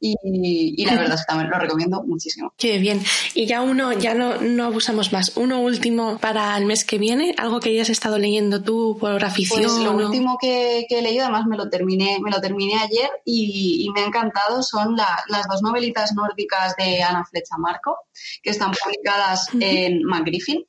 Y, 0.00 0.84
la 0.84 0.94
verdad 0.94 1.14
es 1.14 1.20
que 1.22 1.26
también 1.26 1.50
lo 1.50 1.58
recomiendo 1.58 2.02
muchísimo. 2.04 2.52
Qué 2.56 2.78
bien. 2.78 3.02
Y 3.34 3.46
ya 3.46 3.62
uno, 3.62 3.92
ya 3.92 4.14
no, 4.14 4.40
no 4.40 4.64
abusamos 4.64 5.12
más. 5.12 5.36
Uno 5.36 5.60
último 5.60 6.18
para 6.18 6.56
el 6.56 6.66
mes 6.66 6.84
que 6.84 6.98
viene, 6.98 7.34
algo 7.36 7.60
que 7.60 7.70
hayas 7.70 7.88
estado 7.88 8.18
leyendo 8.18 8.62
tú 8.62 8.96
por 9.00 9.24
afición. 9.24 9.62
Pues 9.62 9.78
lo 9.78 9.92
último 9.92 10.38
que, 10.40 10.86
he 10.88 11.02
leído, 11.02 11.24
además 11.24 11.46
me 11.46 11.56
lo 11.56 11.68
terminé, 11.68 12.18
me 12.22 12.30
lo 12.30 12.40
terminé 12.40 12.74
ayer 12.76 13.10
y, 13.24 13.88
me 13.94 14.02
ha 14.02 14.06
encantado, 14.06 14.62
son 14.62 14.96
las 14.96 15.48
dos 15.48 15.62
novelitas 15.62 16.12
nórdicas 16.14 16.76
de 16.76 17.02
Ana 17.02 17.24
Flecha 17.24 17.56
Marco, 17.58 17.96
que 18.42 18.50
están 18.50 18.72
publicadas 18.72 19.48
en 19.60 20.02
McGriffin 20.04 20.64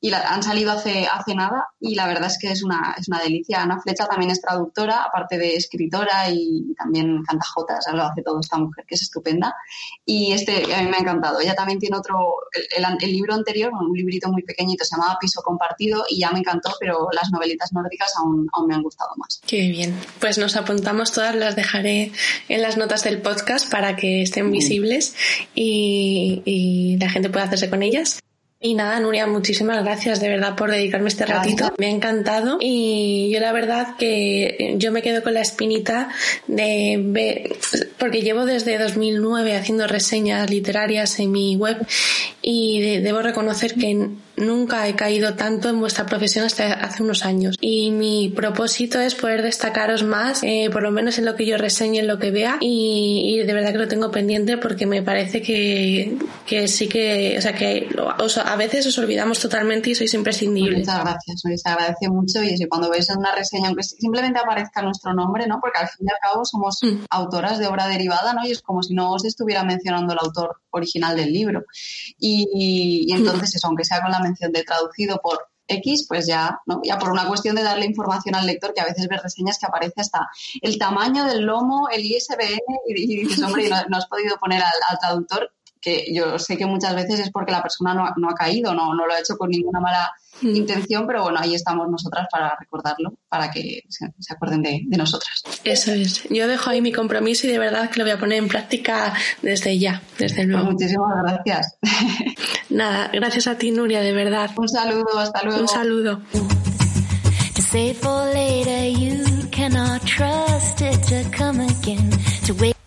y 0.00 0.10
la, 0.10 0.20
han 0.20 0.42
salido 0.42 0.72
hace, 0.72 1.06
hace 1.06 1.34
nada 1.34 1.66
y 1.80 1.94
la 1.96 2.06
verdad 2.06 2.26
es 2.26 2.38
que 2.38 2.50
es 2.52 2.62
una, 2.62 2.94
es 2.98 3.08
una 3.08 3.20
delicia. 3.20 3.62
Ana 3.62 3.80
Flecha 3.80 4.06
también 4.06 4.30
es 4.30 4.40
traductora, 4.40 5.02
aparte 5.02 5.38
de 5.38 5.56
escritora 5.56 6.30
y 6.30 6.74
también 6.74 7.22
canta 7.24 7.44
jotas, 7.46 7.84
lo 7.92 8.04
hace 8.04 8.22
todo 8.22 8.40
esta 8.40 8.58
mujer 8.58 8.84
que 8.86 8.94
es 8.94 9.02
estupenda. 9.02 9.56
Y 10.04 10.32
este 10.32 10.72
a 10.72 10.82
mí 10.82 10.88
me 10.88 10.98
ha 10.98 11.00
encantado. 11.00 11.40
Ella 11.40 11.54
también 11.54 11.80
tiene 11.80 11.96
otro, 11.96 12.34
el, 12.76 12.84
el, 13.00 13.12
libro 13.12 13.34
anterior, 13.34 13.72
un 13.72 13.92
librito 13.92 14.30
muy 14.30 14.42
pequeñito, 14.42 14.84
se 14.84 14.96
llamaba 14.96 15.18
Piso 15.20 15.42
Compartido 15.42 16.04
y 16.08 16.20
ya 16.20 16.30
me 16.30 16.38
encantó, 16.38 16.70
pero 16.78 17.08
las 17.12 17.30
novelitas 17.32 17.72
nórdicas 17.72 18.12
aún, 18.18 18.48
aún 18.52 18.68
me 18.68 18.74
han 18.74 18.82
gustado 18.82 19.10
más. 19.16 19.40
Qué 19.46 19.68
bien. 19.68 19.98
Pues 20.20 20.38
nos 20.38 20.54
apuntamos 20.56 21.10
todas, 21.10 21.34
las 21.34 21.56
dejaré 21.56 22.12
en 22.48 22.62
las 22.62 22.76
notas 22.76 23.02
del 23.02 23.20
podcast 23.20 23.70
para 23.70 23.96
que 23.96 24.22
estén 24.22 24.50
visibles 24.52 25.14
y, 25.54 26.42
y 26.44 26.96
la 26.98 27.10
gente 27.10 27.30
pueda 27.30 27.46
hacerse 27.46 27.68
con 27.68 27.82
ellas. 27.82 28.20
Y 28.60 28.74
nada, 28.74 28.98
Nuria, 28.98 29.28
muchísimas 29.28 29.84
gracias 29.84 30.18
de 30.18 30.28
verdad 30.28 30.56
por 30.56 30.72
dedicarme 30.72 31.08
este 31.08 31.24
ratito. 31.24 31.72
Me 31.78 31.86
ha 31.86 31.90
encantado 31.90 32.58
y 32.60 33.30
yo 33.32 33.38
la 33.38 33.52
verdad 33.52 33.94
que 33.96 34.74
yo 34.78 34.90
me 34.90 35.00
quedo 35.00 35.22
con 35.22 35.34
la 35.34 35.42
espinita 35.42 36.08
de 36.48 36.96
ver, 37.00 37.56
porque 37.98 38.22
llevo 38.22 38.46
desde 38.46 38.76
2009 38.78 39.56
haciendo 39.56 39.86
reseñas 39.86 40.50
literarias 40.50 41.20
en 41.20 41.30
mi 41.30 41.54
web 41.54 41.86
y 42.42 42.98
debo 42.98 43.22
reconocer 43.22 43.74
que 43.74 44.08
nunca 44.38 44.88
he 44.88 44.94
caído 44.94 45.34
tanto 45.34 45.68
en 45.68 45.80
vuestra 45.80 46.06
profesión 46.06 46.44
hasta 46.44 46.72
hace 46.74 47.02
unos 47.02 47.24
años. 47.24 47.56
Y 47.60 47.90
mi 47.90 48.28
propósito 48.28 49.00
es 49.00 49.14
poder 49.14 49.42
destacaros 49.42 50.02
más, 50.02 50.42
eh, 50.42 50.68
por 50.72 50.82
lo 50.82 50.90
menos 50.90 51.18
en 51.18 51.24
lo 51.24 51.34
que 51.36 51.46
yo 51.46 51.56
reseñe, 51.56 51.98
en 51.98 52.06
lo 52.06 52.18
que 52.18 52.30
vea. 52.30 52.58
Y, 52.60 53.42
de 53.44 53.52
verdad 53.52 53.72
que 53.72 53.78
lo 53.78 53.88
tengo 53.88 54.10
pendiente 54.10 54.58
porque 54.58 54.86
me 54.86 55.02
parece 55.02 55.42
que, 55.42 56.18
que 56.46 56.68
sí 56.68 56.88
que, 56.88 57.36
o 57.38 57.42
sea, 57.42 57.54
que 57.54 57.88
a 58.44 58.56
veces 58.56 58.86
os 58.86 58.98
olvidamos 58.98 59.38
totalmente 59.38 59.90
y 59.90 59.94
sois 59.94 60.12
imprescindibles. 60.14 60.80
Muchas 60.80 61.00
gracias, 61.00 61.42
se 61.62 61.68
agradece 61.68 62.08
mucho. 62.08 62.42
Y 62.42 62.56
si 62.56 62.66
cuando 62.66 62.90
veis 62.90 63.08
una 63.10 63.34
reseña, 63.34 63.68
aunque 63.68 63.82
simplemente 63.82 64.38
aparezca 64.38 64.82
nuestro 64.82 65.12
nombre, 65.14 65.46
¿no? 65.46 65.58
Porque 65.60 65.78
al 65.78 65.88
fin 65.88 66.06
y 66.06 66.10
al 66.10 66.18
cabo 66.20 66.44
somos 66.44 66.78
mm. 66.82 67.04
autoras 67.10 67.58
de 67.58 67.66
obra 67.66 67.86
derivada, 67.86 68.32
¿no? 68.32 68.46
Y 68.46 68.52
es 68.52 68.62
como 68.62 68.82
si 68.82 68.94
no 68.94 69.12
os 69.12 69.24
estuviera 69.24 69.64
mencionando 69.64 70.12
el 70.12 70.18
autor 70.20 70.60
original 70.70 71.16
del 71.16 71.32
libro. 71.32 71.64
Y, 72.18 73.06
y 73.08 73.12
entonces 73.14 73.54
eso, 73.54 73.66
aunque 73.66 73.84
sea 73.84 74.00
con 74.00 74.10
la 74.10 74.20
mención 74.28 74.52
de 74.52 74.62
traducido 74.62 75.20
por 75.22 75.48
X, 75.68 76.06
pues 76.08 76.26
ya, 76.26 76.60
¿no? 76.66 76.80
Ya 76.82 76.98
por 76.98 77.10
una 77.10 77.26
cuestión 77.28 77.54
de 77.54 77.62
darle 77.62 77.86
información 77.86 78.34
al 78.34 78.46
lector, 78.46 78.72
que 78.72 78.80
a 78.80 78.86
veces 78.86 79.06
ves 79.06 79.22
reseñas 79.22 79.58
que 79.58 79.66
aparece 79.66 80.00
hasta 80.00 80.28
el 80.62 80.78
tamaño 80.78 81.24
del 81.24 81.42
lomo, 81.42 81.88
el 81.90 82.04
ISBN, 82.04 82.60
y, 82.86 83.24
dices, 83.24 83.42
hombre, 83.42 83.68
no, 83.68 83.96
has 83.96 84.06
podido 84.06 84.36
poner 84.38 84.62
al, 84.62 84.98
traductor, 84.98 85.52
que 85.80 86.12
yo 86.12 86.38
sé 86.38 86.56
que 86.56 86.66
muchas 86.66 86.94
veces 86.94 87.20
es 87.20 87.30
porque 87.30 87.52
la 87.52 87.62
persona 87.62 87.94
no, 87.94 88.08
no 88.16 88.30
ha 88.30 88.34
caído, 88.34 88.74
no, 88.74 88.94
no 88.94 89.06
lo 89.06 89.12
ha 89.12 89.20
hecho 89.20 89.36
con 89.36 89.50
ninguna 89.50 89.80
mala. 89.80 90.10
Intención, 90.42 91.06
pero 91.06 91.22
bueno, 91.22 91.38
ahí 91.40 91.54
estamos 91.54 91.88
nosotras 91.88 92.26
para 92.30 92.56
recordarlo, 92.58 93.14
para 93.28 93.50
que 93.50 93.82
se, 93.88 94.06
acuerden 94.32 94.62
de, 94.62 94.84
nosotras. 94.96 95.42
Eso 95.64 95.92
es. 95.92 96.24
Yo 96.30 96.48
dejo 96.48 96.70
ahí 96.70 96.80
mi 96.80 96.92
compromiso 96.92 97.46
y 97.46 97.50
de 97.50 97.58
verdad 97.58 97.90
que 97.90 97.98
lo 97.98 98.04
voy 98.04 98.12
a 98.12 98.18
poner 98.18 98.38
en 98.38 98.48
práctica 98.48 99.14
desde 99.42 99.78
ya, 99.78 100.02
desde 100.18 100.44
luego. 100.44 100.72
muchísimas 100.72 101.22
gracias. 101.22 101.78
Nada, 102.70 103.10
gracias 103.12 103.46
a 103.46 103.56
ti, 103.56 103.70
Nuria, 103.70 104.00
de 104.00 104.12
verdad. 104.12 104.50
Un 104.56 104.68
saludo, 104.68 105.18
hasta 105.18 105.42
luego. 105.42 105.60
Un 105.60 105.68
saludo. 105.68 106.22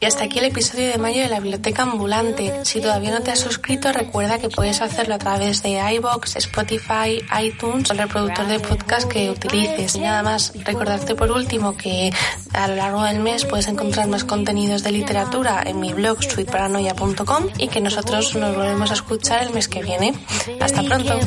Y 0.04 0.08
hasta 0.08 0.24
aquí 0.24 0.40
el 0.40 0.46
episodio 0.46 0.88
de 0.88 0.98
mayo 0.98 1.22
de 1.22 1.30
la 1.30 1.40
Biblioteca 1.40 1.84
Ambulante. 1.84 2.66
Si 2.66 2.82
todavía 2.82 3.12
no 3.12 3.22
te 3.22 3.30
has 3.30 3.38
suscrito, 3.38 3.94
recuerda 3.94 4.40
que 4.40 4.50
puedes 4.50 4.82
hacerlo 4.82 5.14
a 5.14 5.20
través 5.20 5.62
de 5.62 5.80
iBox, 5.94 6.38
Spotify, 6.38 7.22
iTunes 7.40 7.88
o 7.88 7.94
el 7.94 8.00
reproductor 8.00 8.48
de 8.48 8.60
podcast 8.60 9.08
que 9.08 9.30
utilices. 9.30 9.96
Y 9.96 10.00
nada 10.00 10.24
más, 10.24 10.54
recordarte 10.66 11.14
por 11.14 11.32
último 11.32 11.78
que 11.78 12.12
a 12.52 12.68
lo 12.68 12.78
largo 12.78 13.04
del 13.04 13.20
mes 13.20 13.46
puedes 13.46 13.68
encontrar 13.68 14.08
más 14.08 14.24
contenidos 14.24 14.82
de 14.82 14.92
literatura 14.92 15.62
en 15.64 15.80
mi 15.80 15.94
blog 15.94 16.24
sweetparanoia.com 16.24 17.50
y 17.60 17.68
que 17.68 17.80
nosotros 17.80 18.36
nos 18.36 18.56
volvemos 18.56 18.90
a 18.90 18.96
escuchar 18.96 19.44
el 19.44 19.54
mes 19.54 19.68
que 19.68 19.84
viene. 19.84 20.16
Hasta 20.60 20.82
pronto. 20.82 21.20